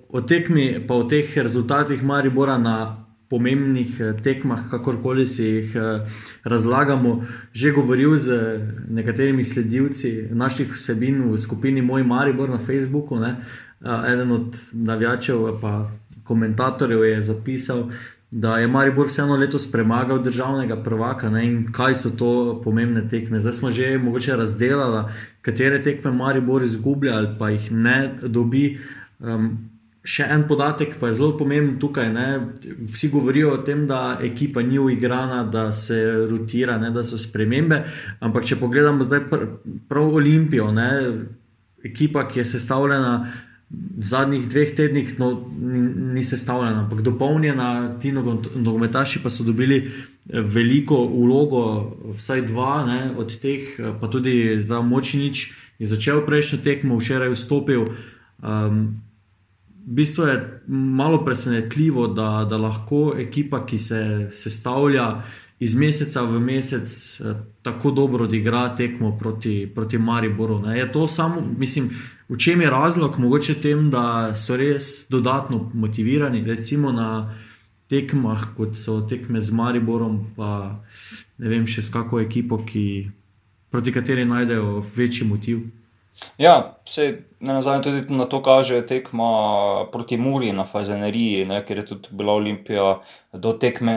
o 0.09 0.21
tekmi, 0.21 0.81
pa 0.89 0.95
o 0.95 1.05
teh 1.05 1.37
rezultatih 1.37 2.03
Maribora 2.03 2.59
na 2.59 3.07
pomembnih 3.31 4.01
eh, 4.01 4.13
tekmah, 4.23 4.67
kakorkoli 4.71 5.27
si 5.27 5.45
jih 5.45 5.77
eh, 5.77 6.07
razlagamo, 6.45 7.25
že 7.53 7.73
govoril 7.73 8.17
z 8.17 8.59
nekaterimi 8.91 9.45
sledilci 9.45 10.29
naših 10.35 10.75
vsebin 10.75 11.23
v 11.31 11.39
skupini 11.39 11.83
Moj 11.83 12.03
Maribor 12.03 12.51
na 12.51 12.59
Facebooku. 12.59 13.21
Ne. 13.23 13.37
Eh, 13.81 14.13
eden 14.13 14.33
od 14.33 14.57
navijačev, 14.73 15.61
pa 15.63 15.91
komentatorjev, 16.25 17.05
je 17.05 17.23
zapisal, 17.23 17.91
da 18.31 18.59
je 18.59 18.69
Maribor 18.69 19.07
vseeno 19.07 19.37
letos 19.37 19.71
premagal 19.73 20.23
državnega 20.23 20.83
prvaka 20.83 21.31
ne, 21.31 21.47
in 21.47 21.73
kaj 21.73 21.95
so 21.95 22.11
to 22.11 22.61
pomembne 22.65 23.09
tekme. 23.09 23.41
Zdaj 23.41 23.53
smo 23.53 23.71
že 23.71 23.99
mogoče 23.99 24.37
razdelili, 24.37 25.05
katere 25.43 25.83
tekme 25.83 26.13
Maribor 26.13 26.63
izgublja 26.63 27.17
ali 27.17 27.35
pa 27.39 27.51
jih 27.51 27.73
ne 27.73 28.15
dobi. 28.23 28.79
Um, 29.19 29.71
Še 30.01 30.25
en 30.33 30.47
podatek, 30.49 30.95
pa 30.97 31.11
je 31.11 31.19
zelo 31.19 31.35
pomemben 31.37 31.75
tukaj. 31.81 32.09
Ne? 32.15 32.27
Vsi 32.89 33.11
govorijo 33.13 33.53
o 33.53 33.61
tem, 33.65 33.85
da 33.89 34.17
ekipa 34.25 34.63
ni 34.65 34.79
uigrana, 34.81 35.43
da 35.45 35.69
se 35.77 35.99
rotira, 36.31 36.79
ne? 36.81 36.89
da 36.95 37.05
so 37.05 37.21
spremembe. 37.21 37.83
Ampak 38.25 38.49
če 38.49 38.57
pogledamo 38.61 39.05
zdaj 39.05 39.27
pr 39.29 39.47
prav 39.91 40.17
Olimpijo, 40.23 40.71
ne? 40.73 40.91
ekipa, 41.85 42.25
ki 42.29 42.41
je 42.41 42.49
sestavljena 42.49 43.15
v 43.71 44.07
zadnjih 44.09 44.49
dveh 44.51 44.73
tednih, 44.75 45.13
no, 45.21 45.29
ni, 45.61 45.81
ni 46.17 46.25
sestavljena, 46.27 46.87
ampak 46.87 47.05
dopolnjena, 47.07 47.99
ti 48.03 48.11
nogometaši 48.13 49.23
pa 49.23 49.31
so 49.31 49.47
dobili 49.47 49.85
veliko 50.27 50.97
ulogo, 50.97 51.63
vsaj 52.17 52.43
dva 52.49 52.73
ne? 52.89 53.01
od 53.21 53.37
teh, 53.41 53.77
pa 54.01 54.11
tudi 54.11 54.65
ta 54.69 54.81
močnič 54.83 55.45
je 55.81 55.87
začel 55.89 56.25
prejšnjo 56.27 56.61
tekmo, 56.65 56.99
včeraj 56.99 57.33
vstopil. 57.37 57.87
Um, 58.41 59.01
v 59.91 59.95
bistvu 59.95 60.25
je 60.25 60.63
malo 60.69 61.25
presenetljivo, 61.25 62.07
da, 62.07 62.47
da 62.51 62.57
lahko 62.57 63.15
ekipa, 63.19 63.65
ki 63.67 63.79
se 63.79 64.29
sestavlja 64.33 65.23
iz 65.61 65.75
meseca 65.75 66.23
v 66.23 66.41
mesec, 66.41 67.21
eh, 67.21 67.35
tako 67.63 67.91
dobro 67.91 68.25
odigra 68.25 68.77
tekmo 68.77 69.17
proti, 69.19 69.73
proti 69.75 69.99
Mariboru. 69.99 70.59
Ne. 70.59 70.79
Je 70.79 70.93
to 70.93 71.09
samo, 71.09 71.43
mislim, 71.59 71.91
v 72.29 72.39
čem 72.39 72.61
je 72.61 72.71
razlog, 72.71 73.19
mogoče 73.19 73.55
tem, 73.55 73.91
da 73.91 74.35
so 74.35 74.57
res 74.57 75.07
dodatno 75.11 75.71
motivirani, 75.75 76.45
recimo 76.45 76.93
na 76.93 77.35
tekmah, 77.91 78.55
kot 78.57 78.79
so 78.79 79.01
tekme 79.01 79.43
z 79.43 79.51
Mariborom, 79.51 80.21
pa 80.37 80.81
ne 81.39 81.49
vem, 81.49 81.67
še 81.67 81.83
s 81.83 81.91
kako 81.91 82.21
ekipo, 82.23 82.63
ki, 82.63 83.11
proti 83.71 83.93
kateri 83.93 84.25
najdejo 84.25 84.85
večji 84.97 85.27
motiv. 85.27 85.67
Ja, 86.39 86.81
se 86.85 87.23
ne 87.41 87.53
nazadnje 87.53 87.83
tudi 87.83 88.15
na 88.15 88.25
to 88.25 88.43
kaže 88.43 88.81
tekma 88.87 89.31
proti 89.93 90.17
Muri 90.17 90.53
na 90.53 90.65
Fazeneriji, 90.65 91.45
ne, 91.45 91.61
ker 91.67 91.79
je 91.79 91.85
tudi 91.87 92.09
bila 92.11 92.33
Olimpija 92.33 92.99
do 93.33 93.53
tekme 93.53 93.97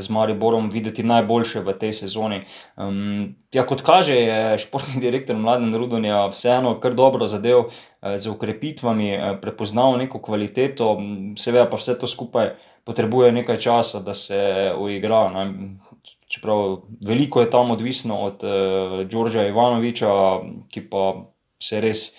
z 0.00 0.10
Mariborom 0.10 0.70
videti 0.70 1.02
najboljše 1.02 1.60
v 1.60 1.74
tej 1.78 1.92
sezoni. 1.92 2.40
Um, 2.76 3.34
ja, 3.54 3.66
kot 3.66 3.82
kaže, 3.82 4.14
je 4.14 4.58
športni 4.58 5.02
direktor 5.06 5.36
Mladen 5.36 5.74
Rudonja 5.74 6.26
vseeno 6.32 6.78
kar 6.80 6.94
dobro 6.94 7.26
zadev 7.26 7.70
z 8.02 8.30
ukrepitvami, 8.30 9.38
prepoznal 9.42 9.98
neko 9.98 10.22
kvaliteto, 10.22 10.96
seveda 11.38 11.66
pa 11.70 11.76
vse 11.76 11.98
to 11.98 12.06
skupaj 12.06 12.54
potrebuje 12.86 13.32
nekaj 13.32 13.58
časa, 13.58 14.00
da 14.00 14.14
se 14.14 14.72
uigra. 14.78 15.28
Ne. 15.34 15.44
Čeprav 16.28 16.82
veliko 17.00 17.40
je 17.40 17.50
tam 17.50 17.70
odvisno 17.70 18.18
od 18.20 18.44
uh, 18.44 19.00
Đorđa 19.08 19.46
Ivanoviča, 19.48 20.10
ki 20.68 20.82
pa 20.90 21.04
se 21.62 21.80
res 21.80 22.10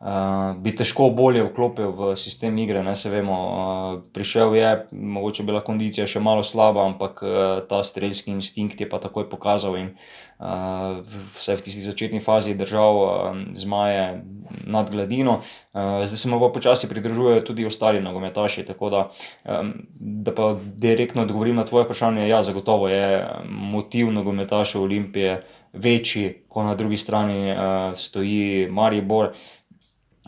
uh, 0.00 0.56
bi 0.56 0.72
težko 0.76 1.10
bolje 1.14 1.44
vklopil 1.44 1.92
v 1.92 2.14
sistem 2.16 2.56
igre. 2.58 2.82
Ne, 2.82 2.96
vemo, 3.12 3.36
uh, 3.36 4.00
prišel 4.12 4.56
je, 4.56 4.70
mogoče 4.92 5.44
bila 5.44 5.60
kondicija 5.64 6.08
še 6.08 6.22
malo 6.24 6.42
slaba, 6.46 6.86
ampak 6.88 7.22
uh, 7.22 7.36
ta 7.68 7.84
strelski 7.84 8.32
instinkt 8.32 8.80
je 8.80 8.88
pa 8.88 9.00
takoj 9.02 9.28
pokazal 9.30 9.76
in 9.76 9.92
uh, 10.40 11.00
vse 11.36 11.56
v 11.60 11.64
tisti 11.68 11.84
začetni 11.84 12.20
fazi 12.24 12.56
držal 12.56 12.94
uh, 12.96 13.12
zmaje 13.54 14.24
nad 14.66 14.90
gladino. 14.90 15.40
Uh, 15.72 16.02
zdaj 16.08 16.16
se 16.16 16.28
mu 16.32 16.40
pa 16.40 16.50
počasi 16.52 16.88
pridružujejo 16.88 17.44
tudi 17.46 17.68
ostali 17.68 18.00
nogometaši. 18.00 18.66
Tako 18.66 18.90
da, 18.90 19.06
um, 19.44 19.74
da 20.00 20.34
pa 20.34 20.56
direktno 20.64 21.22
odgovorim 21.22 21.60
na 21.60 21.64
tvoje 21.68 21.84
vprašanje, 21.84 22.28
ja, 22.28 22.42
zagotovo 22.42 22.88
je 22.88 23.28
motiv 23.46 24.12
nogometašev 24.12 24.82
Olimpije 24.82 25.42
večji, 25.72 26.34
ko 26.48 26.64
na 26.66 26.74
drugi 26.74 26.96
strani 26.96 27.52
uh, 27.52 27.58
stoji 27.94 28.66
Maribor, 28.70 29.34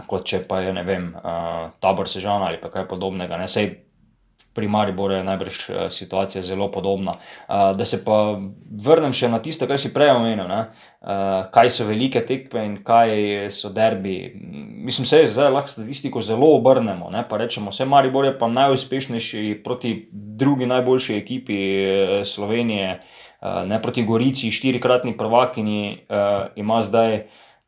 kot 0.07 0.27
če 0.29 0.45
pa 0.49 0.61
je 0.65 0.75
vem, 0.85 1.13
uh, 1.17 1.71
tabor 1.81 2.09
Sežana 2.09 2.51
ali 2.51 2.61
kaj 2.63 2.89
podobnega. 2.89 3.39
Ne? 3.41 3.49
Sej 3.49 3.73
pri 4.53 4.69
Mariboru 4.69 5.15
je 5.17 5.25
najbrž 5.25 5.59
uh, 5.59 5.77
situacija 5.91 6.43
zelo 6.45 6.69
podobna. 6.71 7.17
Uh, 7.49 7.73
da 7.77 7.85
se 7.89 8.03
pa 8.05 8.37
vrnem 8.85 9.13
še 9.17 9.31
na 9.33 9.41
tisto, 9.43 9.67
kar 9.67 9.81
si 9.81 9.93
prej 9.95 10.13
omenil, 10.13 10.51
uh, 10.51 11.49
kaj 11.55 11.73
so 11.73 11.89
velike 11.89 12.21
tekme 12.29 12.67
in 12.69 12.77
kaj 12.85 13.49
so 13.55 13.73
derbi. 13.73 14.33
Mislim, 14.85 15.09
se 15.09 15.25
zdaj 15.27 15.51
lahko 15.51 15.73
statistiko 15.73 16.21
zelo 16.21 16.53
obrnemo. 16.59 17.11
Ne? 17.11 17.25
Pa 17.29 17.41
rečemo, 17.41 17.73
vse 17.73 17.89
Maribor 17.89 18.29
je 18.29 18.37
pa 18.39 18.51
najuspešnejši 18.53 19.63
proti 19.65 19.97
drugi 20.13 20.69
najboljši 20.69 21.17
ekipi 21.17 21.61
Slovenije. 22.29 23.01
Eh, 23.43 23.67
ne 23.67 23.83
proti 23.83 24.05
Gorici, 24.07 24.53
štirikratni 24.55 25.17
prvakini, 25.19 25.99
uh, 26.07 26.53
ima 26.57 26.83
zdaj 26.83 27.15
uh, 27.15 27.23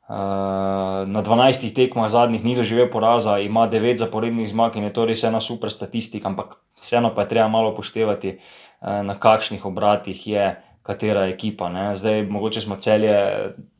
na 0.08 1.22
12 1.22 1.72
tekmah 1.74 2.10
zadnjih 2.10 2.44
ni 2.44 2.54
doživel 2.56 2.90
poraza, 2.92 3.38
ima 3.38 3.68
9 3.68 3.96
zaporednih 3.96 4.48
zmag 4.48 4.76
in 4.76 4.84
je 4.84 4.92
to 4.92 5.06
res 5.08 5.24
ena 5.24 5.40
super 5.40 5.70
statistika, 5.70 6.28
ampak 6.28 6.58
vseeno 6.80 7.14
pa 7.14 7.24
je 7.24 7.28
treba 7.28 7.48
malo 7.48 7.74
poštevati, 7.74 8.36
uh, 8.36 9.00
na 9.04 9.14
kakšnih 9.14 9.64
obratih 9.64 10.26
je 10.26 10.50
katera 10.82 11.26
ekipa. 11.26 11.68
Ne. 11.68 11.96
Zdaj, 11.96 12.26
mogoče 12.28 12.60
smo 12.60 12.76
celje 12.76 13.16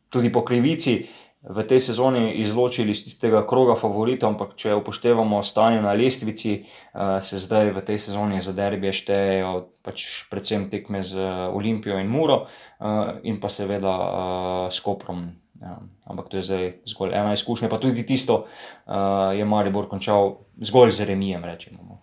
tudi 0.09 0.33
po 0.33 0.45
krivici. 0.45 1.05
V 1.45 1.61
tej 1.69 1.81
sezoni 1.81 2.41
izločili 2.41 2.95
iz 2.97 3.03
tistega 3.05 3.43
kroga 3.45 3.75
favoritov, 3.77 4.31
ampak 4.33 4.55
če 4.57 4.73
upoštevamo 4.81 5.43
stanje 5.45 5.83
na 5.85 5.93
lestvici, 5.93 6.63
uh, 6.65 7.21
se 7.21 7.37
zdaj 7.37 7.75
v 7.77 7.85
tej 7.85 8.01
sezoni 8.01 8.41
za 8.41 8.57
derbije 8.57 8.97
štejejo 8.97 9.53
pač 9.85 10.25
predvsem 10.33 10.71
tekme 10.73 11.05
z 11.05 11.21
Olimpijo 11.53 12.01
in 12.01 12.09
Muro 12.09 12.47
in 13.23 13.37
pa 13.41 13.53
seveda 13.53 13.93
s 14.73 14.81
Koprom. 14.81 15.44
Ja, 15.61 15.79
ampak 16.05 16.29
to 16.29 16.37
je 16.37 16.43
zdaj 16.43 16.73
zgolj 16.87 17.15
ena 17.15 17.33
izkušnja, 17.33 17.69
pa 17.69 17.79
tudi 17.79 18.07
tisto 18.07 18.45
uh, 18.45 18.95
je 19.37 19.45
Maribor 19.45 19.89
končal 19.89 20.37
zgolj 20.61 20.91
z 20.91 21.07
remijem, 21.09 21.45
rečemo. 21.45 21.79
No. 21.89 22.01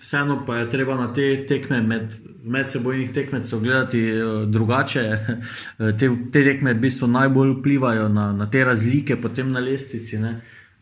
Vseeno 0.00 0.42
pa 0.46 0.56
je 0.56 0.70
treba 0.70 0.94
na 0.98 1.12
te 1.14 1.46
tekme, 1.46 1.80
med, 1.82 2.14
medsebojnih 2.44 3.12
tekmecev, 3.14 3.60
gledati 3.60 4.02
uh, 4.12 4.44
drugače. 4.50 5.04
te, 5.98 6.10
te 6.32 6.44
tekme 6.44 6.74
v 6.74 6.80
bistvu 6.80 7.08
najbolj 7.08 7.56
vplivajo 7.58 8.08
na, 8.08 8.32
na 8.32 8.50
te 8.50 8.64
razlike, 8.64 9.16
potem 9.20 9.50
na 9.52 9.60
lestvici. 9.64 10.20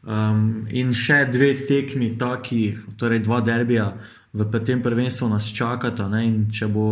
Um, 0.06 0.66
in 0.70 0.92
še 0.92 1.24
dve 1.32 1.54
tekmi, 1.68 2.14
taki, 2.18 2.76
torej 2.98 3.24
dva 3.24 3.40
derbija 3.40 3.90
v 4.36 4.64
tem 4.64 4.82
prvenstvu 4.82 5.28
nas 5.28 5.48
čakata. 5.52 6.08
Ne? 6.08 6.24
In 6.26 6.38
če 6.52 6.68
bo 6.68 6.86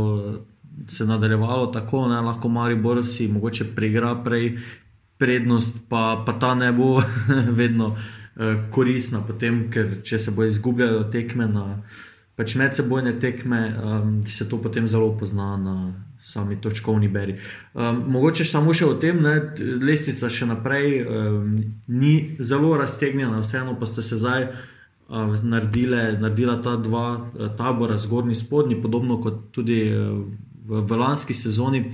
se 0.89 1.07
nadaljevalo 1.07 1.67
tako, 1.73 2.09
ne? 2.09 2.21
lahko 2.21 2.49
Mari 2.49 2.77
Borsi 2.77 3.29
mogoče 3.29 3.73
preigra 3.77 4.15
prej 4.25 4.59
prednost, 5.25 5.81
pa, 5.89 6.21
pa 6.27 6.37
ta 6.37 6.53
ne 6.59 6.69
bo 6.77 6.99
vedno. 7.63 7.95
Eh, 8.35 8.57
koristna, 8.71 9.21
potem, 9.23 9.69
ker 9.71 10.01
če 10.03 10.19
se 10.19 10.33
bo 10.35 10.43
izgubljalo 10.43 11.05
tekme, 11.15 11.47
na, 11.47 11.85
pač 12.35 12.57
medsebojne 12.59 13.13
tekme, 13.23 13.61
um, 13.79 14.17
se 14.27 14.49
to 14.51 14.59
potem 14.59 14.89
zelo 14.91 15.13
pozna 15.15 15.53
na 15.55 15.75
sami 16.27 16.57
točkovni 16.59 17.07
beri. 17.15 17.37
Um, 17.79 18.01
mogoče 18.11 18.43
samo 18.49 18.75
še 18.75 18.89
o 18.91 18.97
tem, 18.99 19.21
da 19.23 19.37
lestvica 19.79 20.27
še 20.27 20.49
naprej 20.51 21.05
um, 21.05 21.53
ni 21.87 22.15
zelo 22.43 22.73
raztegnjena, 22.81 23.39
vseeno 23.45 23.77
pa 23.79 23.87
ste 23.87 24.03
se 24.03 24.19
zdaj 24.19 24.49
uh, 24.51 25.37
naredile, 25.47 26.17
naredila 26.19 26.59
ta 26.65 26.75
dva 26.75 27.07
uh, 27.15 27.53
tabora, 27.55 28.01
zgornji 28.03 28.35
in 28.35 28.41
spodnji, 28.41 28.83
podobno 28.83 29.21
kot 29.23 29.53
tudi 29.55 29.79
uh, 29.93 30.25
v, 30.67 30.83
v 30.83 31.03
lanski 31.05 31.39
sezoni. 31.39 31.85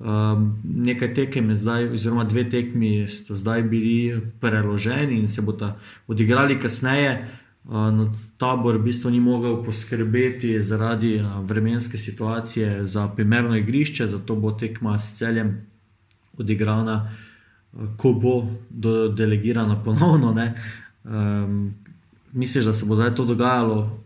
Um, 0.00 0.62
nekaj 0.64 1.14
tekem 1.14 1.50
je 1.50 1.56
zdaj, 1.56 1.90
oziroma 1.92 2.24
dve 2.24 2.46
tekmi 2.50 3.08
sta 3.08 3.34
zdaj 3.34 3.62
bili 3.62 4.20
preloženi 4.40 5.18
in 5.18 5.28
se 5.28 5.42
bodo 5.42 5.72
odigrali 6.06 6.56
kasneje. 6.60 7.28
Uh, 7.64 8.08
tabor 8.38 8.78
v 8.78 8.82
bistvu 8.82 9.10
ni 9.10 9.20
mogel 9.20 9.58
poskrbeti 9.64 10.62
zaradi 10.62 11.18
uh, 11.20 11.44
vremenske 11.44 11.98
situacije 11.98 12.86
za 12.86 13.08
primerno 13.08 13.56
igrišče, 13.56 14.06
zato 14.06 14.36
bo 14.36 14.52
tekma 14.52 14.98
s 14.98 15.18
celjem 15.18 15.66
odigrana, 16.38 17.12
uh, 17.72 17.88
ko 17.96 18.12
bo 18.12 18.48
do, 18.70 19.08
delegirana 19.08 19.82
ponovno. 19.84 20.32
Um, 21.04 21.74
Misliš, 22.32 22.64
da 22.64 22.72
se 22.72 22.86
bo 22.86 22.94
zdaj 22.94 23.14
to 23.14 23.24
dogajalo, 23.24 24.00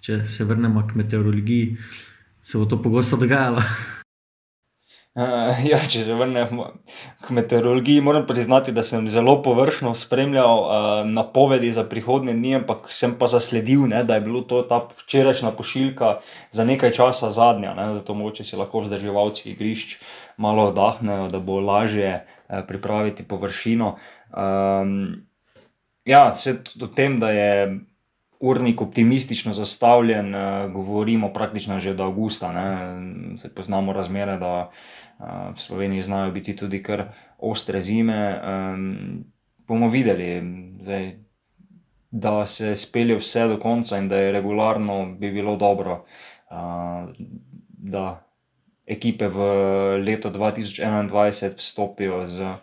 če 0.00 0.24
se 0.28 0.44
vrnemo 0.44 0.86
k 0.88 0.94
meteorologiji, 0.94 1.76
se 2.42 2.58
bo 2.58 2.64
to 2.64 2.82
pogosto 2.82 3.16
dogajalo? 3.16 3.60
Uh, 5.14 5.60
ja, 5.70 5.78
če 5.78 6.00
se 6.08 6.14
vrnemo 6.18 6.64
k 7.22 7.34
meteorologiji, 7.36 8.02
moram 8.02 8.24
priznati, 8.26 8.72
da 8.74 8.82
sem 8.82 9.06
zelo 9.08 9.36
površno 9.42 9.92
spremljal 9.94 10.62
uh, 10.62 10.78
napovedi 11.06 11.70
za 11.72 11.84
prihodnje 11.86 12.34
dni, 12.34 12.56
ampak 12.58 12.88
sem 12.90 13.14
pa 13.18 13.28
zasledil, 13.30 13.86
ne, 13.92 14.02
da 14.02 14.18
je 14.18 14.24
bila 14.24 14.42
to 14.50 14.64
ta 14.66 14.80
včerajšnja 15.04 15.52
pošiljka 15.54 16.10
za 16.50 16.66
nekaj 16.66 16.96
časa 16.98 17.30
zadnja. 17.30 17.76
Ne, 17.78 17.92
zato 18.00 18.18
mogoče 18.18 18.44
si 18.44 18.58
lahko 18.58 18.82
vzdrževalci 18.82 19.52
igrišč 19.52 20.00
malo 20.36 20.66
oddahnejo, 20.72 21.30
da 21.30 21.38
bo 21.38 21.60
lažje 21.62 22.16
uh, 22.18 22.64
pripraviti 22.66 23.22
površino. 23.22 23.94
Um, 24.34 25.28
ja, 26.04 26.34
se 26.34 26.58
o 26.82 26.90
tem, 26.90 27.20
da 27.22 27.30
je 27.30 27.54
urnik 28.44 28.82
optimistično 28.84 29.54
zastavljen, 29.56 30.34
uh, 30.34 30.72
govorimo 30.72 31.32
praktično 31.32 31.78
že 31.80 31.94
od 31.96 32.00
avgusta. 32.00 32.52
Ne, 32.52 33.38
se 33.38 33.54
poznamo 33.54 33.92
razmere, 33.92 34.36
da 34.38 34.70
v 35.54 35.58
Sloveniji 35.58 36.02
znajo 36.02 36.32
biti 36.32 36.56
tudi 36.56 36.82
kar 36.82 37.04
ostre 37.38 37.82
zime. 37.82 38.40
Um, 38.42 39.24
bomo 39.68 39.88
videli, 39.88 40.42
zdaj, 40.82 41.12
da 42.10 42.46
se 42.46 42.76
spelje 42.76 43.16
vse 43.18 43.46
do 43.48 43.58
konca 43.60 43.98
in 43.98 44.08
da 44.08 44.16
je 44.16 44.32
regularno, 44.32 45.06
bi 45.18 45.30
bilo 45.32 45.56
dobro, 45.56 46.04
uh, 46.50 47.10
da 47.68 48.24
ekipe 48.86 49.28
v 49.28 49.38
leto 50.04 50.30
2021 50.30 51.56
vstopijo 51.56 52.26
z 52.26 52.54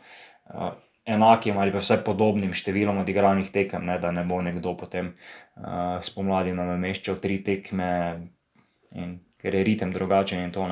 enakim 1.05 1.57
ali 1.57 1.71
pa 1.73 1.81
vsaj 1.81 2.03
podobnim 2.05 2.53
številom 2.53 3.01
odigranih 3.01 3.49
tekem, 3.53 3.85
ne, 3.85 3.97
da 3.99 4.11
ne 4.13 4.23
bo 4.27 4.41
nekdo 4.43 4.75
potem 4.77 5.13
uh, 5.13 5.97
spomladi 6.05 6.53
nameščal 6.57 7.19
tri 7.23 7.41
tekme. 7.45 7.89
In 8.91 9.19
ker 9.41 9.55
je 9.55 9.63
ritem 9.65 9.93
drugačen. 9.95 10.51
To, 10.53 10.67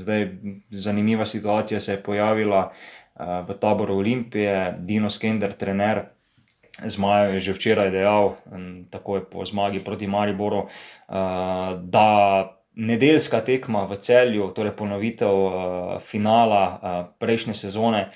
Zdaj, 0.00 0.24
zanimiva 0.70 1.26
situacija 1.28 1.80
se 1.80 1.92
je 1.94 2.02
pojavila 2.02 2.64
uh, 2.70 3.44
v 3.46 3.58
taboru 3.60 4.00
Olimpije, 4.00 4.74
Dino 4.78 5.10
Skender, 5.10 5.54
trener. 5.54 6.08
Zmaj 6.72 7.34
je 7.34 7.40
že 7.44 7.52
včeraj 7.52 7.90
dejal, 7.92 8.32
tako 8.90 9.16
je 9.16 9.22
po 9.28 9.44
zmagi 9.44 9.82
proti 9.84 10.08
Mariboru, 10.08 10.64
uh, 10.64 11.76
da 11.78 12.08
nedeljska 12.72 13.42
tekma 13.44 13.84
v 13.84 14.00
celju, 14.00 14.48
torej 14.56 14.72
ponovitev 14.72 16.00
finala 16.00 16.64
prejšnje 17.20 17.54
sezone, 17.54 18.06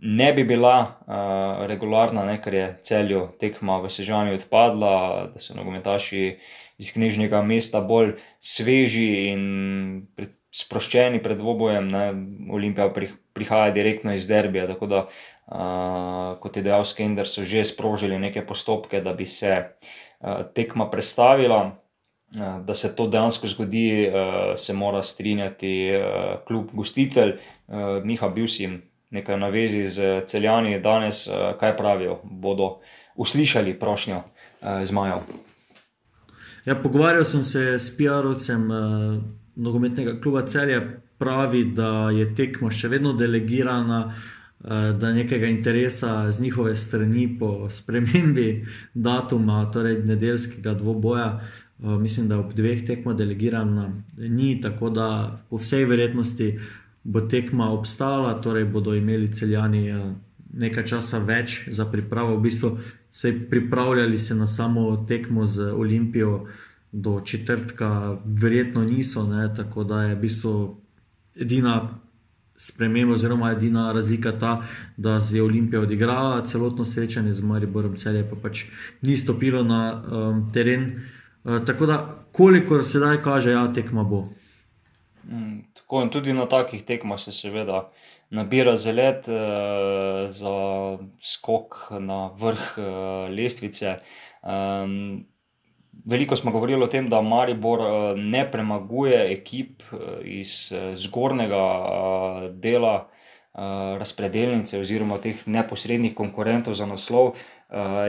ne 0.00 0.32
bi 0.32 0.44
bila 0.44 0.80
uh, 0.80 1.66
regularna, 1.66 2.24
ne, 2.24 2.36
ker 2.42 2.54
je 2.54 2.66
celju 2.82 3.22
tekma 3.40 3.78
v 3.80 3.90
Sežanju 3.90 4.36
odpadla, 4.36 4.96
da 5.32 5.40
so 5.40 5.56
nogometaši 5.56 6.36
iz 6.76 6.90
knjižnega 6.92 7.40
mesta 7.42 7.80
bolj 7.80 8.18
sveži 8.40 9.30
in 9.30 9.44
pred, 10.16 10.34
sproščeni 10.52 11.22
pred 11.24 11.40
dvobojem. 11.40 11.88
Ne. 11.88 12.04
Olimpija 12.52 12.90
prihaja 13.36 13.72
direktno 13.72 14.12
iz 14.14 14.28
derbija, 14.28 14.66
tako 14.68 14.90
da, 14.90 15.06
uh, 15.06 16.36
kot 16.42 16.56
je 16.56 16.66
dejal 16.66 16.84
Skender, 16.84 17.28
so 17.28 17.44
že 17.44 17.64
sprožili 17.64 18.20
neke 18.20 18.44
postopke, 18.46 19.00
da 19.00 19.16
bi 19.16 19.26
se 19.26 19.56
uh, 19.56 20.44
tekma 20.54 20.90
predstavila. 20.92 21.64
Da 22.36 22.74
se 22.74 22.88
to 22.96 23.04
dejansko 23.06 23.46
zgodi, 23.46 24.10
se 24.58 24.74
mora 24.74 24.98
strinjati 25.06 25.70
kljub 26.48 26.72
gostitelj. 26.74 27.36
Miha, 28.02 28.28
bil 28.34 28.48
si 28.50 28.66
nekaj 29.10 29.38
na 29.38 29.48
vezi 29.48 29.86
z 29.88 30.22
celjani, 30.26 30.80
danes 30.80 31.26
kaj 31.60 31.76
pravijo, 31.76 32.20
bodo 32.24 32.78
uslišali 33.16 33.78
prošnjo 33.78 34.22
zmajev. 34.84 35.26
Ja, 36.66 36.74
pogovarjal 36.74 37.24
sem 37.24 37.42
se 37.46 37.78
s 37.78 37.92
PR-ovcem 37.94 38.70
uh, 38.70 39.22
nogometnega 39.54 40.16
kluba 40.20 40.42
Celja, 40.46 40.80
pravi, 41.18 41.60
da 41.64 42.10
je 42.10 42.24
tekma 42.34 42.72
še 42.74 42.90
vedno 42.90 43.12
delegirana, 43.14 44.00
uh, 44.10 44.88
da 44.98 45.12
nekega 45.14 45.46
interesa 45.46 46.24
z 46.26 46.42
njihove 46.42 46.74
strani 46.76 47.28
po 47.38 47.68
spremembi 47.70 48.66
datuma, 48.94 49.60
torej 49.70 50.00
nedeljskega 50.10 50.74
dvoboja. 50.74 51.28
Uh, 51.78 51.94
mislim, 52.02 52.26
da 52.28 52.40
ob 52.42 52.50
dveh 52.58 52.82
tekmah 52.82 53.14
delegirana 53.14 53.86
ni, 54.18 54.56
tako 54.60 54.90
da 54.90 55.08
po 55.46 55.62
vsej 55.62 55.86
verjetnosti 55.86 56.50
bo 57.06 57.20
tekma 57.20 57.70
obstala, 57.70 58.40
torej 58.42 58.64
bodo 58.64 58.94
imeli 58.94 59.32
celjani 59.32 59.82
uh, 59.92 60.12
nekaj 60.56 60.84
časa 60.84 61.18
več 61.22 61.68
za 61.70 61.86
pripravo. 61.90 62.36
V 62.36 62.42
bistvu 62.48 62.78
se 63.10 63.32
pripravljali 63.50 64.18
se 64.18 64.34
na 64.34 64.46
samo 64.46 65.04
tekmo 65.08 65.46
z 65.46 65.70
Olimpijo 65.72 66.46
do 66.92 67.20
četrtka, 67.20 68.18
verjetno 68.24 68.84
niso, 68.84 69.26
ne, 69.26 69.54
tako 69.56 69.84
da 69.84 70.02
je 70.02 70.14
v 70.14 70.20
bistvu 70.20 70.56
edina 71.36 71.76
sprememba, 72.56 73.14
oziroma 73.14 73.50
edina 73.52 73.92
razlika 73.92 74.32
ta, 74.38 74.62
da 74.96 75.20
je 75.30 75.42
Olimpija 75.42 75.80
odigrala 75.80 76.44
celotno 76.44 76.84
srečanje 76.84 77.32
z 77.32 77.44
Mariborom, 77.44 77.96
celje 77.96 78.24
pa 78.30 78.36
pač 78.42 78.64
ni 79.02 79.16
stopilo 79.16 79.62
na 79.62 79.80
um, 79.92 80.46
teren. 80.52 81.02
Uh, 81.44 81.64
tako 81.66 81.86
da, 81.86 81.98
koliko 82.32 82.82
se 82.82 82.98
zdaj 82.98 83.22
kaže, 83.22 83.52
da 83.52 83.60
ja, 83.60 83.72
tekma 83.72 84.04
bo. 84.04 84.28
Mm, 85.28 85.60
tako 85.86 86.02
in 86.02 86.10
tudi 86.10 86.32
na 86.34 86.48
takih 86.50 86.82
tekmah 86.82 87.20
se 87.20 87.32
seveda 87.32 87.90
nabira 88.30 88.76
zelet 88.76 89.28
uh, 89.28 90.26
za 90.26 90.98
skok 91.22 91.92
na 92.00 92.30
vrh 92.34 92.78
uh, 92.78 93.30
lestvice. 93.30 94.00
Um, 94.42 95.26
veliko 96.04 96.36
smo 96.36 96.50
govorili 96.50 96.82
o 96.82 96.90
tem, 96.90 97.08
da 97.08 97.22
Maribor 97.22 97.80
uh, 97.80 98.18
ne 98.18 98.42
premaguje 98.50 99.32
ekip 99.32 99.82
uh, 99.92 100.18
iz 100.24 100.72
uh, 100.74 100.94
zgornjega 100.94 101.62
uh, 101.62 102.50
dela 102.50 103.08
razpredelnice 103.56 104.76
oziroma 104.76 105.16
teh 105.16 105.38
neposrednih 105.48 106.12
konkurentov 106.14 106.74
za 106.76 106.84
naslov. 106.84 107.38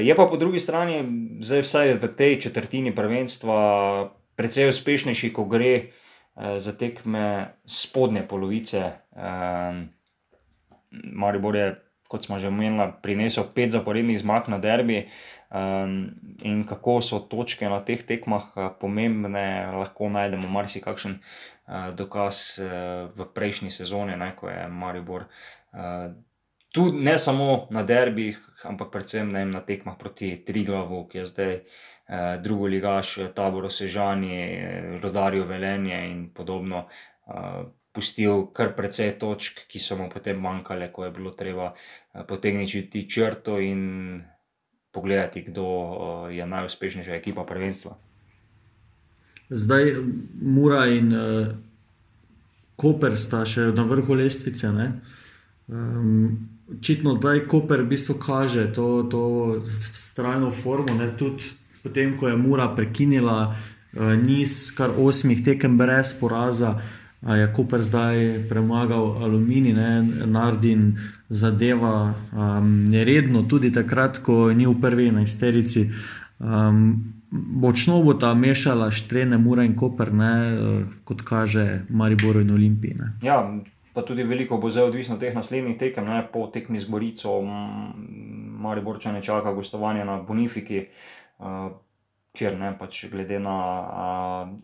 Je 0.04 0.16
pa 0.16 0.26
po 0.28 0.36
drugi 0.36 0.60
strani, 0.60 0.98
zdaj 1.40 1.62
vsaj 1.64 1.94
v 2.04 2.10
tej 2.20 2.34
četrtini 2.44 2.92
prvenstva, 2.92 3.56
precej 4.36 4.68
uspešnejši, 4.68 5.32
ko 5.32 5.46
gre 5.48 5.72
uh, 5.78 6.07
za 6.38 6.74
tekme 6.78 7.54
spodnje 7.66 8.28
polovice. 8.28 8.92
Uh, 9.12 9.88
Maribor 10.92 11.56
je, 11.56 11.68
kot 12.08 12.26
smo 12.26 12.40
že 12.40 12.48
omenili, 12.48 12.92
prinesel 13.04 13.50
pet 13.56 13.72
zaporednih 13.72 14.20
zmag 14.20 14.48
na 14.48 14.58
derbi. 14.58 15.08
Um, 15.50 16.14
in 16.44 16.64
kako 16.68 17.02
so 17.02 17.20
točke 17.20 17.70
na 17.70 17.80
teh 17.84 18.04
tekmah 18.04 18.78
pomembne, 18.80 19.72
lahko 19.76 20.10
najdemo 20.10 20.48
marsikakšen 20.48 21.20
dokaz 21.96 22.60
v 23.16 23.28
prejšnji 23.36 23.72
sezoni, 23.72 24.16
ne, 24.16 24.32
ko 24.36 24.48
je 24.48 24.68
Maribor. 24.72 25.28
Uh, 25.76 26.16
tu 26.72 26.92
ne 26.94 27.18
samo 27.18 27.68
na 27.72 27.84
derbih, 27.84 28.40
ampak 28.64 28.92
predvsem 28.92 29.32
ne, 29.32 29.46
na 29.46 29.60
tekmah 29.60 29.98
proti 30.00 30.36
Triglavu, 30.48 31.08
ki 31.12 31.24
je 31.24 31.26
zdaj 31.26 31.54
uh, 31.56 31.97
drugo 32.44 32.70
ligaš, 32.72 33.18
taboro 33.36 33.70
Sežani, 33.70 34.38
rodarju 35.04 35.44
Velenje 35.46 35.98
in 36.08 36.30
podobno. 36.34 36.86
Pustil 37.92 38.46
kar 38.56 38.72
precej 38.78 39.18
točk, 39.20 39.66
ki 39.68 39.80
so 39.80 39.98
mu 40.00 40.08
potem 40.08 40.40
manjkale, 40.40 40.88
ko 40.94 41.04
je 41.04 41.12
bilo 41.12 41.34
treba 41.36 41.74
potegniti 42.30 43.04
črto, 43.10 43.60
in 43.60 44.24
pogledati, 44.98 45.42
kdo 45.42 45.66
eh, 45.66 46.36
je 46.36 46.46
najuspešnejša 46.46 47.16
ekipa 47.16 47.46
prvenstva. 47.46 47.98
Zdaj 49.50 49.96
Mura 50.42 50.86
in 50.92 51.14
uh, 51.16 51.48
Koper 52.76 53.14
sta 53.16 53.46
še 53.48 53.70
na 53.72 53.86
vrhu 53.88 54.18
lestvice. 54.20 54.68
Um, 54.68 56.50
očitno 56.68 57.14
zdaj 57.16 57.46
Koper 57.48 57.86
v 57.86 57.94
bistvu 57.94 58.18
kaže 58.20 58.66
to, 58.76 59.08
to 59.08 59.22
strajno 59.96 60.52
formo. 60.52 60.98
Ne? 61.00 61.14
Tudi 61.16 61.48
potem, 61.88 62.18
ko 62.20 62.28
je 62.28 62.36
Mura 62.36 62.68
prekinila 62.76 63.40
uh, 63.56 64.14
niz 64.20 64.72
kar 64.76 64.92
osmih 65.00 65.44
tekem 65.46 65.78
brez 65.78 66.14
poraza, 66.20 66.78
je 67.22 67.54
Koper 67.56 67.82
zdaj 67.82 68.46
premagal 68.50 69.24
Aluminij, 69.24 69.74
ne, 69.74 70.04
Nardin 70.26 70.98
zadeva 71.30 72.14
um, 72.14 72.86
neredno, 72.86 73.42
tudi 73.50 73.72
takrat, 73.74 74.22
ko 74.24 74.54
ni 74.54 74.68
v 74.68 74.76
prvi 74.82 75.08
enajsterici. 75.08 75.90
Um, 76.40 77.14
Močno 77.32 78.00
bo 78.04 78.14
ta 78.14 78.32
mešala 78.34 78.88
štrene, 78.92 79.38
mura 79.38 79.66
in 79.68 79.74
koper, 79.76 80.14
ne, 80.14 80.32
kot 81.04 81.26
kaže 81.28 81.82
Maribor 81.90 82.40
in 82.40 82.54
Olimpij. 82.56 82.94
Ne. 82.96 83.10
Ja, 83.22 83.42
pa 83.94 84.06
tudi 84.08 84.24
veliko 84.24 84.58
bo 84.58 84.72
zdaj 84.72 84.88
odvisno 84.88 85.18
od 85.18 85.26
teh 85.26 85.36
naslednjih 85.36 85.76
tekem, 85.78 86.06
ne, 86.08 86.22
po 86.34 86.46
tekmi 86.54 86.80
z 86.80 86.88
Gorico, 86.88 87.42
Maribor 88.64 89.02
če 89.04 89.12
ne 89.12 89.22
čaka 89.26 89.52
gostovanje 89.52 90.06
na 90.08 90.22
Bonifiki. 90.24 90.86
Uh, 90.86 91.17
Ker 92.38 92.54
ne, 92.54 92.70
pač 92.78 93.00
glede 93.10 93.40
na 93.42 93.54
a, 93.58 94.10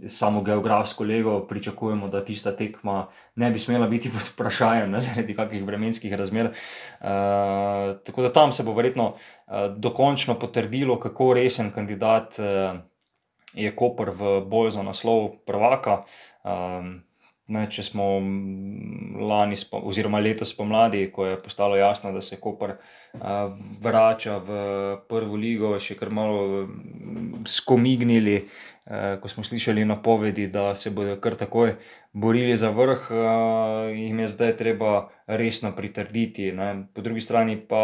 samo 0.06 0.44
geografsko 0.46 1.06
lego, 1.10 1.40
pričakujemo, 1.50 2.08
da 2.08 2.22
tista 2.26 2.52
tekma 2.54 3.08
ne 3.42 3.50
bi 3.52 3.60
smela 3.60 3.88
biti 3.90 4.12
pod 4.14 4.28
vprašanjem, 4.28 4.92
ne, 4.94 5.02
zaradi 5.02 5.34
kakih 5.34 5.64
vremenskih 5.66 6.14
razmer. 6.14 6.52
E, 6.54 7.14
tako 8.06 8.28
da 8.28 8.34
tam 8.34 8.54
se 8.54 8.64
bo 8.64 8.76
verjetno 8.78 9.14
e, 9.16 9.72
dokončno 9.78 10.38
potrdilo, 10.40 11.00
kako 11.00 11.32
resen 11.34 11.72
kandidat 11.74 12.38
e, 12.40 12.52
je 13.54 13.74
Koper 13.76 14.14
v 14.20 14.36
boju 14.46 14.76
za 14.78 14.86
naslov 14.86 15.32
prvaka. 15.48 16.04
E, 16.44 16.60
Ne, 17.52 17.66
če 17.68 17.84
smo 17.84 18.06
lani, 19.20 19.58
oziroma 19.76 20.22
letos 20.24 20.54
pomladi, 20.56 21.10
ko 21.12 21.26
je 21.28 21.40
postalo 21.44 21.76
jasno, 21.76 22.14
da 22.16 22.22
se 22.24 22.38
Koper 22.40 22.78
uh, 22.78 23.52
vrača 23.84 24.38
v 24.48 24.60
prvo 25.12 25.36
ligo, 25.36 25.74
še 25.76 25.98
kar 26.00 26.08
malo 26.16 26.64
skomignili, 27.44 28.38
uh, 28.46 29.20
ko 29.20 29.28
smo 29.28 29.44
slišali 29.44 29.84
napovedi, 29.84 30.48
da 30.48 30.72
se 30.80 30.94
bodo 30.96 31.18
kar 31.20 31.36
takoj 31.36 31.76
borili 32.14 32.56
za 32.56 32.72
vrh, 32.72 33.12
uh, 33.12 33.92
jim 33.92 34.24
je 34.24 34.32
zdaj 34.38 34.56
treba 34.64 34.96
resno 35.28 35.76
pritrditi. 35.76 36.54
Ne. 36.56 36.88
Po 36.96 37.04
drugi 37.04 37.28
strani 37.28 37.60
pa 37.60 37.84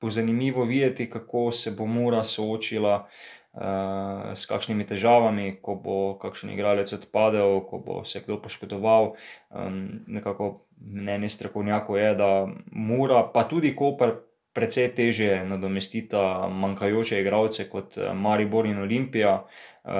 bo 0.00 0.10
zanimivo 0.12 0.64
videti, 0.64 1.10
kako 1.10 1.50
se 1.52 1.72
bo 1.76 1.86
Mura 1.86 2.20
soočila 2.24 3.06
s 3.50 4.46
kakšnimi 4.46 4.86
težavami, 4.86 5.58
ko 5.62 5.74
bo 5.74 5.98
kakšen 6.22 6.52
igralec 6.54 6.92
odpadel, 6.94 7.60
ko 7.66 7.82
bo 7.82 8.04
se 8.04 8.22
kdo 8.22 8.38
poškodoval. 8.38 9.14
Um, 9.50 10.04
nekako 10.06 10.66
mnenje 10.78 11.28
strokovnjakov 11.28 11.98
je, 11.98 12.14
da 12.14 12.48
mora, 12.72 13.24
pa 13.34 13.44
tudi 13.50 13.74
Koper, 13.76 14.14
precej 14.52 14.88
teže 14.94 15.44
nadomestita 15.46 16.48
manjkajoče 16.48 17.20
igralce 17.20 17.68
kot 17.70 17.98
eh, 17.98 18.14
Maribor 18.14 18.66
in 18.66 18.78
Olimpija. 18.82 19.44
Uh, 19.80 19.92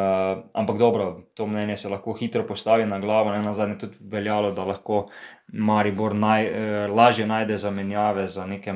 ampak 0.53 0.77
dobro, 0.77 1.23
to 1.35 1.47
mnenje 1.47 1.77
se 1.77 1.89
lahko 1.89 2.13
hitro 2.13 2.43
postavi 2.47 2.85
na 2.87 2.99
glavo, 3.01 3.31
ne 3.33 3.39
na 3.43 3.55
zadnje 3.57 3.79
tudi 3.79 3.97
veljalo, 4.01 4.51
da 4.53 4.65
lahko 4.65 5.07
Maribor 5.53 6.15
naj, 6.15 6.47
eh, 6.47 6.87
lažje 6.87 7.27
najde 7.27 7.57
zamenjave 7.57 8.27
za 8.29 8.45
neke 8.47 8.75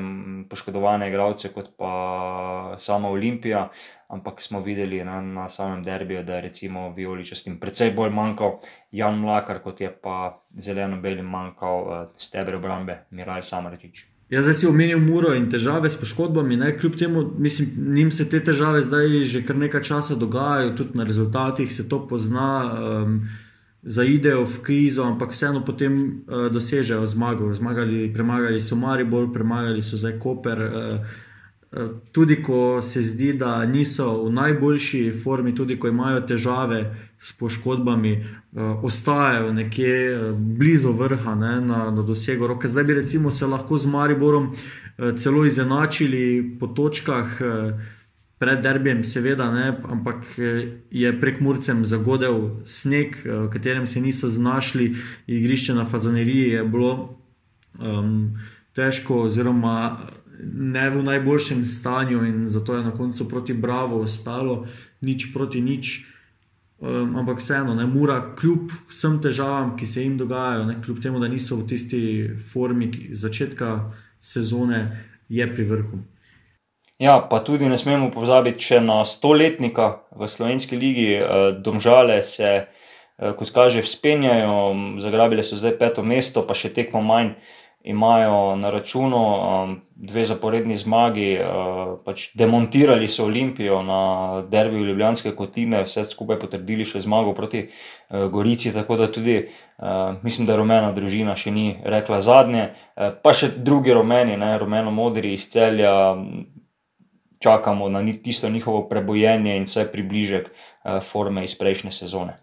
poškodovane 0.51 1.09
igralce 1.09 1.53
kot 1.53 1.69
pa 1.77 2.75
sama 2.79 3.11
Olimpija. 3.11 3.69
Ampak 4.09 4.43
smo 4.43 4.61
videli 4.61 5.05
na, 5.05 5.21
na 5.21 5.49
samem 5.49 5.85
derbiju, 5.85 6.23
da 6.23 6.35
je 6.35 6.41
recimo 6.41 6.89
Violičastim 6.91 7.61
precej 7.61 7.91
bolj 7.91 8.11
manjkal 8.11 8.59
Jan 8.91 9.19
Mlakar, 9.19 9.61
kot 9.63 9.81
je 9.81 9.93
pa 10.03 10.41
zeleno-belim 10.57 11.27
manjkal 11.27 11.81
uh, 11.83 12.03
stebre 12.17 12.57
obrambe 12.57 13.03
Miraj 13.11 13.43
Samračič. 13.43 14.14
Jaz 14.31 14.45
zdaj 14.45 14.55
si 14.55 14.67
omenil 14.67 15.01
muro 15.05 15.35
in 15.37 15.51
težave 15.53 15.91
s 15.91 15.99
poškodbami, 16.01 16.57
ne? 16.57 16.73
kljub 16.79 16.97
temu, 16.97 17.25
mislim, 17.39 17.69
njim 17.95 18.11
se 18.11 18.29
te 18.29 18.41
težave 18.41 18.81
zdaj 18.83 19.25
že 19.25 19.43
kar 19.47 19.57
nekaj 19.57 19.83
časa 19.83 20.15
dogajajo, 20.15 20.77
tudi 20.77 20.99
na 20.99 21.05
rezultatih 21.05 21.73
se 21.73 21.89
to 21.89 22.07
pozna, 22.09 22.73
um, 22.73 23.21
zaidejo 23.83 24.45
v 24.45 24.63
krizo, 24.63 25.05
ampak 25.05 25.37
vseeno 25.37 25.61
potem 25.65 26.25
uh, 26.25 26.49
dosežejo 26.53 27.07
zmago. 27.07 27.53
Zmagali, 27.53 28.09
premagali 28.15 28.61
so 28.61 28.77
Maribor, 28.77 29.29
premagali 29.33 29.83
so 29.83 30.01
zdaj 30.01 30.19
Koper. 30.19 30.59
Uh, 30.59 31.23
Tudi 32.13 32.43
ko 32.43 32.83
se 32.83 33.03
zdi, 33.03 33.33
da 33.33 33.67
niso 33.67 34.07
v 34.25 34.33
najboljši 34.33 35.13
formi, 35.23 35.55
tudi 35.55 35.79
ko 35.79 35.89
imajo 35.89 36.21
težave 36.21 36.95
s 37.19 37.33
poškodbami, 37.33 38.13
ostajajo 38.83 39.53
nekje 39.53 40.19
blizu 40.39 40.93
vrha, 40.93 41.35
ne, 41.35 41.61
na, 41.61 41.91
na 41.91 42.03
dosegu 42.03 42.47
roke. 42.47 42.69
Zdaj 42.69 42.85
bi 42.85 42.95
recimo 42.95 43.31
se 43.31 43.47
lahko 43.47 43.79
z 43.79 43.91
Mariborom 43.91 44.53
celo 45.19 45.45
izenačili 45.47 46.57
po 46.61 46.67
točkah 46.67 47.41
pred 48.39 48.63
derbijem, 48.63 49.05
seveda, 49.05 49.51
ne, 49.51 49.81
ampak 49.89 50.25
je 50.91 51.13
prek 51.21 51.41
Murcem 51.41 51.85
zagodel 51.85 52.61
sneg, 52.65 53.17
v 53.25 53.49
katerem 53.53 53.87
se 53.87 54.01
niso 54.01 54.29
znašli, 54.29 54.95
igrišče 55.27 55.75
na 55.75 55.85
Fazaneriji 55.85 56.51
je 56.51 56.65
bilo 56.65 57.19
um, 57.79 58.37
težko 58.75 59.23
oziroma 59.27 59.99
ne 60.43 60.91
v 60.91 61.03
najboljšem 61.03 61.65
stanju, 61.65 62.25
in 62.25 62.49
zato 62.49 62.77
je 62.77 62.85
na 62.85 62.93
koncu 62.97 63.29
proti 63.29 63.55
Bravo 63.55 64.01
ostalo, 64.01 64.67
nič 65.01 65.33
proti 65.33 65.61
nič. 65.61 66.07
Um, 66.85 67.17
ampak 67.17 67.39
vseeno, 67.39 67.75
ne 67.75 67.87
mora, 67.87 68.19
kljub 68.37 68.73
vsem 68.91 69.21
težavam, 69.23 69.77
ki 69.79 69.87
se 69.87 70.03
jim 70.03 70.19
dogajajo, 70.19 70.65
ne, 70.69 70.81
kljub 70.85 70.99
temu, 71.03 71.21
da 71.23 71.29
niso 71.29 71.57
v 71.57 71.69
tisti 71.71 72.01
formi 72.53 72.91
začetka 73.15 73.93
sezone, 74.21 74.91
je 75.29 75.47
pri 75.55 75.65
vrhu. 75.65 76.03
Ja, 76.99 77.19
pa 77.31 77.41
tudi 77.41 77.67
ne 77.69 77.79
smemo 77.79 78.11
pozabiti, 78.15 78.61
če 78.69 78.81
na 78.85 79.01
stoletnika 79.09 80.05
v 80.15 80.29
slovenski 80.29 80.77
ligi, 80.77 81.09
eh, 81.15 81.57
domžale 81.59 82.21
se, 82.23 82.67
eh, 82.67 83.33
kot 83.39 83.51
kaže, 83.51 83.83
vzpenjajo, 83.83 85.01
zagrabile 85.01 85.43
so 85.43 85.57
zdaj 85.57 85.79
peto 85.79 86.03
mesto, 86.03 86.43
pa 86.43 86.55
še 86.55 86.75
tekmo 86.75 87.03
manj 87.03 87.35
imajo 87.85 88.57
na 88.57 88.71
računu 88.71 89.19
um, 89.19 89.81
dve 89.95 90.25
zaporedni 90.25 90.77
zmagi, 90.77 91.39
uh, 91.39 91.99
pač 92.05 92.31
demontirali 92.35 93.09
so 93.09 93.25
Olimpijo 93.25 93.83
na 93.83 94.43
derbiju 94.49 94.85
Ljubljanske 94.85 95.35
kotine, 95.37 95.83
vse 95.85 96.05
skupaj 96.09 96.39
potrdili 96.41 96.85
še 96.89 97.05
zmago 97.05 97.35
proti 97.37 97.67
uh, 97.69 98.25
Gorici, 98.33 98.73
tako 98.73 98.97
da 98.97 99.11
tudi 99.13 99.37
uh, 99.37 100.17
mislim, 100.23 100.49
da 100.49 100.57
rumena 100.57 100.93
družina 100.97 101.37
še 101.37 101.53
ni 101.53 101.77
rekla 101.85 102.23
zadnje, 102.25 102.71
uh, 102.73 103.13
pa 103.23 103.37
še 103.37 103.53
drugi 103.57 103.93
rumeni, 103.93 104.39
ne, 104.41 104.57
rumeno 104.59 104.91
modri 104.91 105.35
iz 105.37 105.49
celja. 105.53 105.95
Čakamo 107.45 107.91
na 107.93 108.01
tisto 108.25 108.49
njihovo 108.49 108.87
prebojenje 108.89 109.59
in 109.59 109.67
vse 109.69 109.85
približek 109.93 110.49
uh, 110.49 111.03
forme 111.05 111.45
iz 111.45 111.59
prejšnje 111.59 111.93
sezone. 111.93 112.41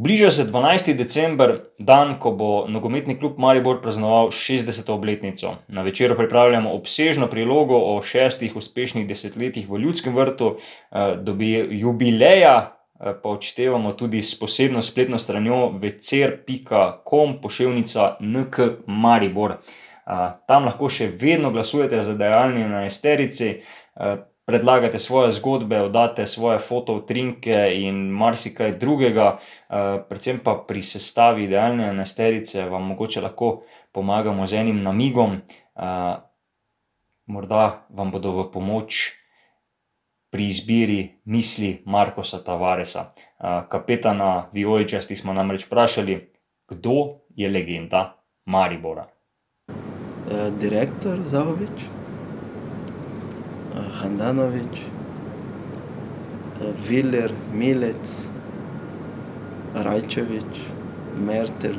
Bliža 0.00 0.30
se 0.30 0.44
12. 0.44 0.94
december, 0.94 1.56
dan, 1.78 2.20
ko 2.22 2.30
bo 2.30 2.48
nogometni 2.70 3.16
klub 3.18 3.38
Maribor 3.38 3.80
praznoval 3.82 4.28
60. 4.30 4.90
obletnico. 4.94 5.54
Na 5.68 5.82
večeru 5.82 6.14
pripravljamo 6.16 6.70
obsežno 6.72 7.26
prilogo 7.26 7.74
o 7.74 8.02
šestih 8.02 8.56
uspešnih 8.56 9.08
desetletjih 9.08 9.70
v 9.70 9.78
Ljudskem 9.78 10.14
vrtu, 10.16 10.56
eh, 10.56 11.16
dobi 11.16 11.66
jubileja. 11.70 12.78
Eh, 13.00 13.12
pa 13.22 13.28
odštevamo 13.28 13.92
tudi 13.92 14.22
s 14.22 14.38
posebno 14.38 14.82
spletno 14.82 15.18
stranjo 15.18 15.72
večer.com, 15.78 17.40
pošiljka 17.42 18.16
NK 18.20 18.58
Maribor. 18.86 19.50
Eh, 19.50 20.30
tam 20.46 20.64
lahko 20.64 20.88
še 20.88 21.10
vedno 21.20 21.50
glasujete 21.50 22.02
za 22.02 22.14
dejanje 22.14 22.68
na 22.68 22.86
esterici, 22.86 23.60
predlagate 24.48 24.98
svoje 24.98 25.32
zgodbe, 25.32 25.80
oddate 25.80 26.26
svoje 26.26 26.58
fototrinke 26.58 27.68
in 27.74 28.08
marsikaj 28.08 28.78
drugega, 28.80 29.36
eh, 29.36 30.00
predvsem 30.08 30.40
pa 30.40 30.54
pri 30.68 30.82
sestavi 30.82 31.44
idealne 31.44 31.92
nesterice, 31.92 32.64
vam 32.64 32.86
mogoče 32.88 33.20
lahko 33.20 33.62
pomagamo 33.92 34.46
z 34.46 34.56
enim 34.56 34.80
namigom, 34.82 35.36
eh, 35.36 36.16
morda 37.26 37.84
vam 37.90 38.10
bodo 38.10 38.32
v 38.32 38.50
pomoč. 38.52 39.12
Pri 40.30 40.44
izbiri 40.44 41.20
misli 41.24 41.82
Markoša 41.84 42.38
Tavaresa, 42.44 43.12
eh, 43.12 43.62
kapetana 43.68 44.48
Violičasti, 44.52 45.16
smo 45.16 45.32
namreč 45.32 45.66
vprašali, 45.66 46.32
kdo 46.68 47.20
je 47.36 47.48
legenda 47.48 48.16
Maribora. 48.46 49.06
Direktor 50.60 51.18
Zahovič. 51.24 51.97
Ханданович, 54.00 54.86
Вилер, 56.88 57.32
Милец, 57.52 58.28
Райчевич, 59.74 60.66
Мертер, 61.16 61.78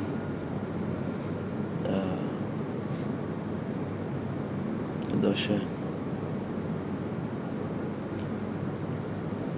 Доше, 5.14 5.60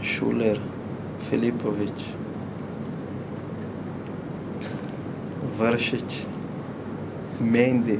Шулер, 0.03 0.61
Филипович, 1.31 2.15
Вършич, 5.59 6.27
Менди, 7.41 7.99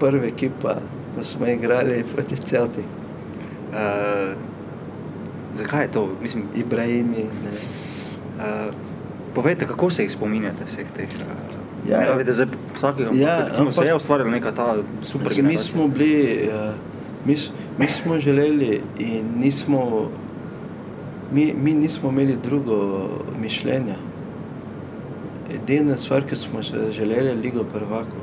първи 0.00 0.28
екипа 0.28 0.74
ko 1.16 1.24
smo 1.24 1.46
igrali 1.46 2.04
proti 2.06 2.36
Celti. 2.38 2.80
Uh, 3.70 4.36
Zakaj 5.54 5.82
je 5.82 5.90
to? 5.90 6.08
Mislim, 6.22 6.44
Ibrahimi. 6.56 7.24
Ne. 7.44 7.52
uh, 8.38 8.74
povejte, 9.34 9.66
kako 9.66 9.90
se 9.90 10.02
jih 10.02 10.12
spominjate 10.12 10.64
vseh 10.66 10.86
teh? 10.96 11.08
Uh, 11.10 11.56
Ja. 11.86 12.00
ja, 12.02 12.12
vidite, 12.12 12.34
zdaj 12.34 12.46
vsakega, 12.74 13.10
Ja, 13.14 13.46
se 13.46 13.62
ampak- 13.62 13.86
je 13.86 13.94
ustvarila 13.94 14.30
neka 14.30 14.50
ta 14.52 14.74
super 15.02 15.26
Mislim, 15.28 15.46
Mi 15.46 15.58
smo 15.58 15.88
bili, 15.88 16.40
uh, 16.44 16.74
mi, 17.24 17.36
mi 17.78 17.88
smo 17.88 18.18
želeli 18.18 18.80
in 18.98 19.24
nismo, 19.36 20.10
mi, 21.32 21.54
mi 21.54 21.74
nismo 21.74 22.08
imeli 22.10 22.36
drugo 22.36 23.08
mišljenje. 23.40 23.94
Edina 25.54 25.96
stvar, 25.96 26.22
ki 26.22 26.36
smo 26.36 26.62
se 26.62 26.90
želeli, 26.92 27.28
je 27.28 27.34
Ligo 27.34 27.64
prvakov. 27.64 28.20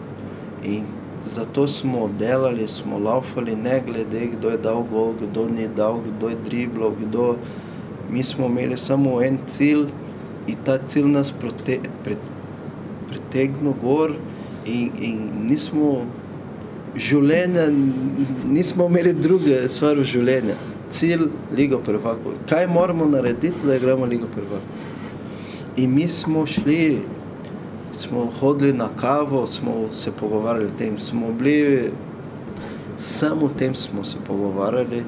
In 0.64 0.84
zato 1.26 1.68
smo 1.68 2.10
delali, 2.20 2.68
smo 2.68 3.00
laufali, 3.00 3.56
ne 3.56 3.82
glede, 3.88 4.28
kdo 4.28 4.50
je 4.50 4.58
dal 4.58 4.84
gol, 4.92 5.14
kdo 5.22 5.48
ni 5.50 5.68
dal, 5.68 6.02
kdo 6.02 6.30
je 6.30 6.38
driblal, 6.46 6.92
kdo. 7.02 7.36
Mi 8.10 8.24
smo 8.24 8.46
imeli 8.46 8.78
samo 8.78 9.22
en 9.22 9.38
cilj 9.48 9.88
in 10.48 10.56
ta 10.66 10.78
cilj 10.88 11.08
nas 11.08 11.32
prote, 11.32 11.80
pre, 12.04 12.16
pritegnil 13.10 13.74
gor 13.82 14.12
in, 14.66 14.92
in 15.00 15.20
nismo 15.48 16.04
življenja, 16.96 17.70
nismo 18.46 18.88
imeli 18.92 19.14
druge 19.14 19.64
stvari 19.68 20.04
v 20.04 20.10
življenju. 20.14 20.58
Cilj 20.94 21.30
Ligo 21.58 21.80
prvakov. 21.82 22.36
Kaj 22.50 22.68
moramo 22.70 23.08
narediti, 23.10 23.66
da 23.66 23.80
igramo 23.80 24.06
Ligo 24.06 24.28
prvakov? 24.30 24.62
In 25.82 25.96
mi 25.96 26.06
smo 26.08 26.46
šli, 26.46 27.00
smo 27.98 28.32
hodili 28.40 28.74
na 28.74 28.90
kavo, 28.96 29.48
smo 29.48 29.72
se 29.92 30.12
pogovarjali 30.12 30.66
o 30.66 30.78
tem, 30.78 31.00
smo 31.00 31.32
bili, 31.32 31.92
samo 32.98 33.46
o 33.46 33.50
tem 33.50 33.76
smo 33.76 34.04
se 34.04 34.18
pogovarjali 34.28 35.04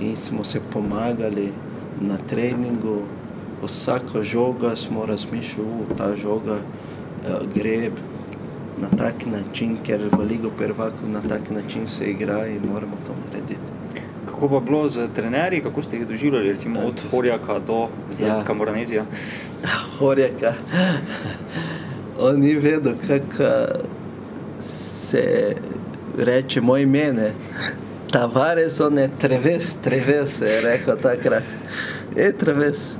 in 0.00 0.16
smo 0.16 0.44
se 0.44 0.60
pomagali 0.72 1.52
na 2.00 2.16
treningu. 2.28 2.98
Vsako 3.62 4.22
žoga 4.22 4.76
smo 4.76 5.06
razmišljali, 5.06 5.68
"U, 5.70 5.94
ta 5.96 6.16
žoga 6.16 6.54
eh, 6.56 7.30
gre 7.54 7.90
na 8.80 8.88
tak 8.98 9.26
način, 9.26 9.76
ker 9.86 10.00
v 10.12 10.22
Ligo 10.28 10.50
prvakov 10.58 11.08
na 11.08 11.20
tak 11.28 11.50
način 11.50 11.88
se 11.88 12.04
igra 12.04 12.46
in 12.46 12.60
moramo 12.72 12.96
to 13.06 13.12
narediti. 13.26 13.56
Kako 14.26 14.48
pa 14.48 14.60
bilo 14.60 14.88
z 14.88 15.08
trenerji, 15.14 15.62
kako 15.62 15.82
ste 15.82 15.96
jih 15.96 16.08
doživljali, 16.08 16.48
recimo 16.48 16.80
od 16.80 17.02
Horjaka 17.10 17.58
do 17.66 17.88
Ja. 18.20 18.26
ja. 18.26 18.44
Kamoranezija? 18.44 19.04
Horjaka. 19.98 20.52
On 22.20 22.40
ni 22.40 22.54
vedel, 22.54 22.94
kako 23.06 23.50
se 24.62 25.54
reče 26.18 26.60
moj 26.60 26.82
ime. 26.82 27.12
ne. 27.12 27.32
Tavares, 28.10 28.80
on 28.80 28.98
je 28.98 29.10
treves, 29.18 29.76
treves, 29.82 30.40
je 30.40 30.60
rekel 30.60 30.96
takrat. 31.02 31.42
Je 32.16 32.32
treves. 32.38 32.96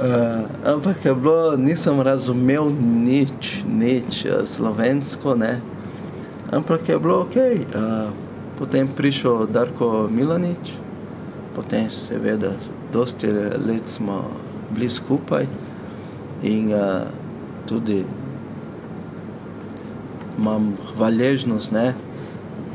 Uh, 0.00 0.72
ampak 0.74 1.04
je 1.04 1.14
bilo, 1.14 1.56
nisem 1.56 2.00
razumel 2.00 2.68
nič, 2.80 3.62
nič 3.64 4.24
uh, 4.24 4.44
slovensko, 4.44 5.34
ne. 5.34 5.60
Ampak 6.52 6.88
je 6.88 6.98
bilo 6.98 7.20
ok. 7.20 7.36
Uh, 7.36 8.10
potem 8.58 8.88
prišel 8.88 9.46
Darko 9.46 10.08
Milanič, 10.12 10.76
potem 11.54 11.88
seveda, 11.90 12.52
dosti 12.92 13.32
let 13.56 13.88
smo 13.88 14.24
bili 14.70 14.90
skupaj 14.90 15.46
in 16.42 16.72
uh, 16.72 17.08
tudi 17.66 18.04
imam 20.38 20.72
hvaležnost, 20.94 21.72
ne, 21.72 21.94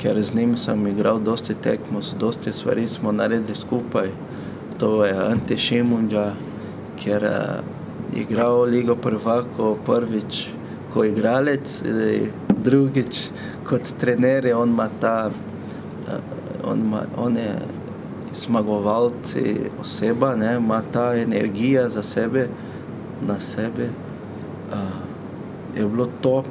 ker 0.02 0.18
z 0.22 0.36
njim 0.36 0.56
sem 0.58 0.88
igral 0.88 1.20
dosti 1.20 1.54
tekmo, 1.54 2.02
dosti 2.20 2.54
stvari 2.54 2.88
smo 2.88 3.12
naredili 3.12 3.56
skupaj. 3.56 4.10
To 4.80 5.06
je 5.06 5.14
Ante 5.14 5.58
Šimundža, 5.58 6.32
ker 7.04 7.24
uh, 7.24 7.62
je 8.16 8.24
igral 8.24 8.64
Ligo 8.64 8.96
prvako 8.96 9.76
prvič 9.86 10.48
kot 10.94 11.06
igralec, 11.06 11.84
drugič 12.64 13.30
kot 13.70 13.94
trener, 14.00 14.50
on 14.56 14.70
ima 14.70 14.90
ta, 15.00 15.30
uh, 15.30 16.72
on, 16.72 16.80
ima, 16.80 17.04
on 17.18 17.38
je 17.38 17.54
zmagovalci 18.36 19.70
oseba, 19.82 20.36
ne, 20.36 20.56
ima 20.58 20.82
ta 20.94 21.14
energija 21.16 21.90
za 21.90 22.04
sebe, 22.04 22.48
na 23.28 23.40
sebe. 23.40 23.90
Uh, 24.72 24.78
je 25.76 25.88
bilo 25.88 26.08
top. 26.22 26.46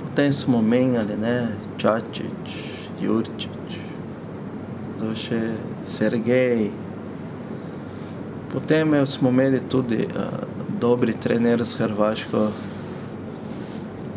Potem 0.00 0.32
smo 0.32 0.62
menjali, 0.62 1.16
ne, 1.16 1.48
Čačič, 1.78 2.50
Jurčič, 3.00 3.78
to 4.98 5.14
še 5.14 5.40
Sergej. 5.86 6.70
Potem 8.50 9.06
smo 9.06 9.30
imeli 9.30 9.62
tudi 9.70 10.02
uh, 10.10 10.42
dobri 10.80 11.14
trener 11.14 11.62
z 11.62 11.78
Hrvaško, 11.78 12.48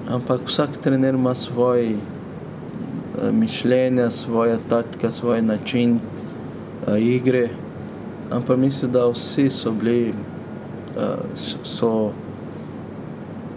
ampak 0.10 0.50
vsak 0.50 0.82
trener 0.82 1.14
ima 1.14 1.36
svoj 1.36 1.94
uh, 1.94 3.30
mišljenje, 3.32 4.10
svoje 4.12 4.58
taktike, 4.70 5.12
svoj 5.12 5.42
način 5.42 6.00
uh, 6.00 6.98
igre. 6.98 7.50
Ampak 8.32 8.58
mislim, 8.58 8.92
da 8.92 9.06
vsi 9.08 9.50
so 9.50 9.72
bili, 9.72 10.14
so 11.64 12.12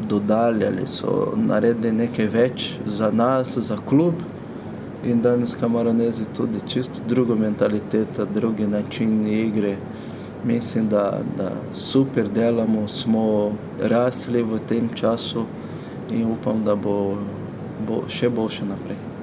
dodali 0.08 0.66
ali 0.66 0.86
so 0.86 1.32
naredili 1.36 1.92
nekaj 1.92 2.26
več 2.26 2.70
za 2.86 3.10
nas, 3.10 3.58
za 3.58 3.76
klub. 3.76 4.14
In 5.04 5.20
danes 5.22 5.54
Kamaronezi 5.54 6.24
tudi 6.36 6.60
čisto 6.68 7.00
drugo 7.08 7.34
mentaliteto, 7.34 8.24
drugi 8.34 8.66
način 8.66 9.26
igre. 9.28 9.76
Mislim, 10.44 10.88
da, 10.88 11.20
da 11.36 11.50
super 11.74 12.28
delamo, 12.28 12.88
smo 12.88 13.52
rasli 13.82 14.42
v 14.42 14.58
tem 14.68 14.88
času 14.94 15.44
in 16.10 16.26
upam, 16.30 16.64
da 16.64 16.74
bo, 16.74 17.16
bo 17.86 18.02
še 18.08 18.30
boljše 18.30 18.64
naprej. 18.64 19.15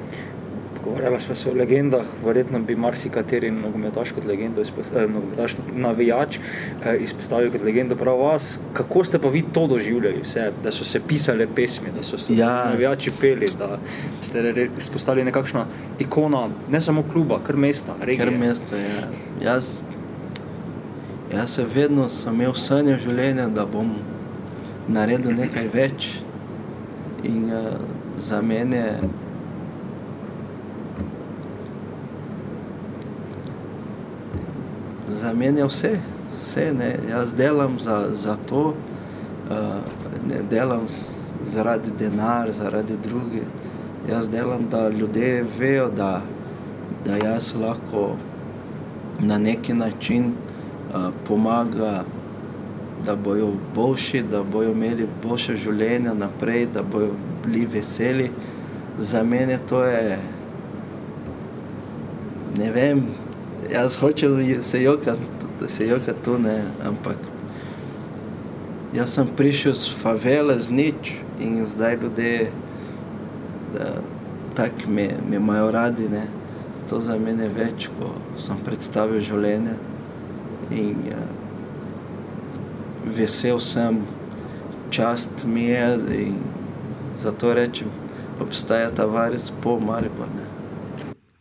Pogovarjali 0.84 1.20
smo 1.20 1.36
se 1.36 1.50
o 1.50 1.54
legendah, 1.54 2.04
verjetno 2.26 2.60
bi 2.60 2.76
marsikateri 2.76 3.52
nogometaš 3.52 4.12
kot 4.12 4.26
legendo, 4.26 4.62
eh, 4.62 5.08
nogometaš, 5.08 5.56
navijač 5.76 6.38
eh, 6.38 6.98
izpostavil 7.00 7.52
kot 7.52 7.64
legendo 7.64 7.96
prav 7.96 8.20
vas. 8.20 8.60
Kako 8.74 9.04
ste 9.04 9.20
pa 9.20 9.30
vi 9.30 9.44
to 9.54 9.68
doživljali, 9.68 10.22
vse, 10.24 10.52
da 10.64 10.72
so 10.72 10.84
se 10.84 11.00
pisale 11.08 11.48
pesmi, 11.56 11.88
da 11.98 12.04
so 12.04 12.18
se 12.18 12.36
Ja. 12.36 12.70
navijači 12.70 13.12
peli, 13.22 13.48
da 13.60 13.80
ste 14.22 14.70
izpostavili 14.80 15.26
nekakšna 15.26 15.66
ikona, 16.00 16.50
ne 16.72 16.82
samo 16.82 17.04
kluba, 17.14 17.40
kar 17.48 17.56
mesta, 17.56 17.96
regije. 18.02 18.26
Ker 18.26 18.38
mesto 18.40 18.76
je. 18.76 18.90
Jaz, 19.46 19.84
jaz 21.34 21.50
se 21.56 21.66
vedno 21.76 22.10
sem 22.10 22.34
imel 22.34 22.54
sanje 22.54 22.98
življenja, 22.98 23.48
da 23.48 23.66
bom 23.66 23.96
naredil 24.88 25.32
nekaj 25.36 25.70
več. 25.74 26.10
In 27.24 27.46
uh, 27.46 27.80
za 28.18 28.42
mene 28.42 28.98
za 35.14 35.34
mene 35.34 35.62
je 35.62 35.66
vse, 35.68 35.92
vse 36.34 36.74
ne. 36.74 36.96
Jaz 37.10 37.34
delam 37.36 37.80
za, 37.80 38.10
za 38.16 38.38
to, 38.50 38.74
uh, 39.50 39.56
ne 40.30 40.42
delam 40.50 40.88
s- 40.88 41.32
zaradi 41.46 41.92
denar, 42.00 42.52
zaradi 42.52 42.98
drugih. 43.04 43.48
Jaz 44.10 44.30
delam, 44.30 44.68
da 44.72 44.90
ljudje 44.90 45.46
vejo, 45.60 45.90
da, 45.90 46.22
da 47.06 47.18
jaz 47.18 47.54
lahko 47.56 48.16
na 49.20 49.38
neki 49.38 49.74
način 49.74 50.32
uh, 50.96 51.02
pomaga, 51.28 52.04
da 53.06 53.16
bojo 53.16 53.52
boljši, 53.76 54.24
da 54.32 54.44
bojo 54.44 54.72
imeli 54.72 55.08
boljše 55.24 55.56
življenje 55.56 56.14
naprej, 56.16 56.68
da 56.74 56.84
bojo 56.84 57.10
bili 57.46 57.66
veseli. 57.66 58.32
Za 58.98 59.24
mene 59.24 59.60
to 59.70 59.84
je, 59.84 60.20
ne 62.58 62.72
vem, 62.72 63.04
jaz 63.74 63.96
hočem 63.96 64.64
se 64.64 64.84
jokati, 64.84 65.22
se 65.68 65.88
jokati 65.88 66.24
tu, 66.24 66.38
ne, 66.40 66.62
ampak 66.86 67.18
jaz 68.94 69.14
sem 69.14 69.28
prišel 69.38 69.74
z 69.74 69.96
favele, 70.02 70.60
z 70.60 70.70
nič 70.70 71.18
in 71.42 71.66
zdaj 71.66 71.98
ljudje 72.02 72.52
da, 73.74 73.86
tako 74.56 74.90
me, 74.90 75.10
me 75.30 75.36
imajo 75.36 75.72
radi. 75.72 76.10
Ne. 76.10 76.28
To 76.90 77.00
za 77.02 77.18
mene 77.18 77.48
več, 77.50 77.88
ko 77.98 78.12
sem 78.38 78.60
predstavil 78.66 79.24
življenje. 79.24 79.78
In 80.72 81.06
ja, 81.10 81.22
vesel 83.18 83.60
sem, 83.60 84.04
čast 84.94 85.46
mi 85.46 85.70
je 85.72 85.88
in 86.20 86.38
zato 87.18 87.54
rečem, 87.56 87.90
obstaja 88.44 88.92
ta 88.94 89.08
varis 89.10 89.50
po 89.64 89.80
Maribor. 89.80 90.30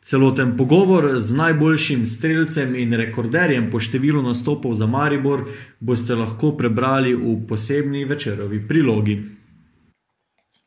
Celoten 0.02 0.56
pogovor 0.56 1.20
z 1.20 1.34
najboljšim 1.34 2.06
strelcem 2.06 2.74
in 2.74 2.90
rekorderjem 2.98 3.68
po 3.70 3.78
številu 3.78 4.22
nastopov 4.22 4.74
za 4.74 4.88
Maribor 4.90 5.44
boste 5.78 6.16
lahko 6.18 6.56
prebrali 6.58 7.14
v 7.14 7.36
posebni 7.46 8.02
večerovi 8.04 8.66
prilogi. 8.68 9.20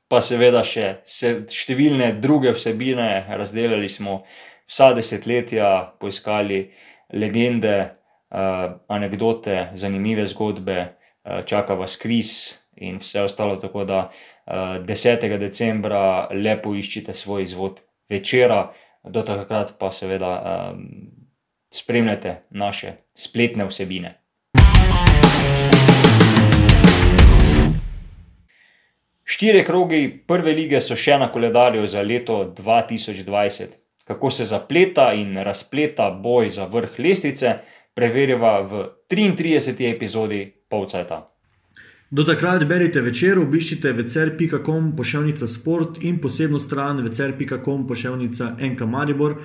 pa 0.07 0.21
seveda 0.21 0.61
še 0.63 1.01
se, 1.03 1.31
številne 1.49 2.13
druge 2.21 2.53
vsebine, 2.55 3.25
razdelili 3.35 3.89
smo 3.89 4.21
vsa 4.69 4.93
desetletja, 4.95 5.97
poiskali 5.99 6.61
legende, 7.13 7.75
uh, 8.31 8.77
anekdote, 8.87 9.71
zanimive 9.75 10.27
zgodbe, 10.31 10.77
uh, 10.85 11.41
čaka 11.49 11.75
vas 11.75 11.97
kviz 11.97 12.31
in 12.77 13.01
vse 13.01 13.25
ostalo. 13.25 13.57
Tako 13.59 13.83
da 13.83 13.99
uh, 14.07 14.77
10. 14.85 15.27
decembra 15.41 16.29
lepo 16.31 16.75
iščite 16.77 17.17
svoj 17.17 17.49
izvod 17.49 17.81
večera, 18.09 18.69
do 19.07 19.21
takrat 19.21 19.73
pa 19.79 19.91
seveda 19.91 20.31
um, 20.73 20.85
spremljate 21.73 22.35
naše 22.49 22.93
spletne 23.13 23.65
vsebine. 23.65 24.21
Štiri 29.23 29.65
krogi 29.65 30.23
prve 30.27 30.53
lige 30.53 30.79
so 30.81 30.95
še 30.95 31.17
na 31.17 31.31
koledarju 31.31 31.87
za 31.87 32.01
leto 32.01 32.53
2020. 32.57 33.73
Kako 34.05 34.29
se 34.29 34.45
zapleta 34.45 35.13
in 35.13 35.37
razpleta 35.37 36.11
boj 36.11 36.49
za 36.49 36.65
vrh 36.65 36.99
lestvice, 36.99 37.57
preverjava 37.93 38.59
v 38.61 38.83
33. 39.09 39.89
epizodi 39.95 40.45
Povcajta. 40.69 41.34
Do 42.09 42.23
takrat 42.23 42.63
berite 42.69 43.01
večer, 43.01 43.39
obiščite 43.41 43.91
večer.com 43.97 44.91
pošiljka 44.95 45.47
sport 45.49 45.97
in 46.05 46.19
posebno 46.21 46.59
stran 46.59 47.01
večer.com 47.01 47.87
pošiljka 47.87 48.49
NK 48.61 48.81
Maribor. 48.85 49.39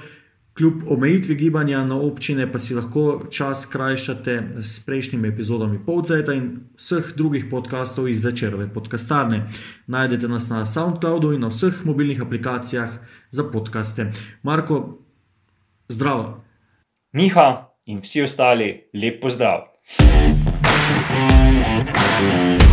Kljub 0.59 0.83
omejitvi 0.93 1.35
gibanja 1.35 1.85
na 1.87 1.97
občine 1.97 2.45
pa 2.53 2.59
si 2.59 2.75
lahko 2.75 3.23
čas 3.31 3.65
krajšate 3.67 4.43
s 4.63 4.85
prejšnjimi 4.85 5.29
epizodami 5.29 5.79
Povceta 5.87 6.35
in 6.37 6.51
vseh 6.77 7.15
drugih 7.17 7.47
podkastov 7.51 8.09
iz 8.09 8.21
večerove 8.25 8.69
podkastarne. 8.75 9.47
Najdete 9.87 10.29
nas 10.29 10.51
na 10.51 10.67
SoundCloudu 10.67 11.33
in 11.33 11.41
na 11.41 11.49
vseh 11.49 11.85
mobilnih 11.85 12.21
aplikacijah 12.21 12.91
za 13.31 13.45
podkaste. 13.45 14.11
Marko, 14.43 14.99
zdravo. 15.89 16.45
Miha 17.13 17.73
in 17.87 18.05
vsi 18.05 18.23
ostali, 18.23 18.91
lep 18.93 19.23
pozdrav. 19.23 19.71
Música 21.83 22.70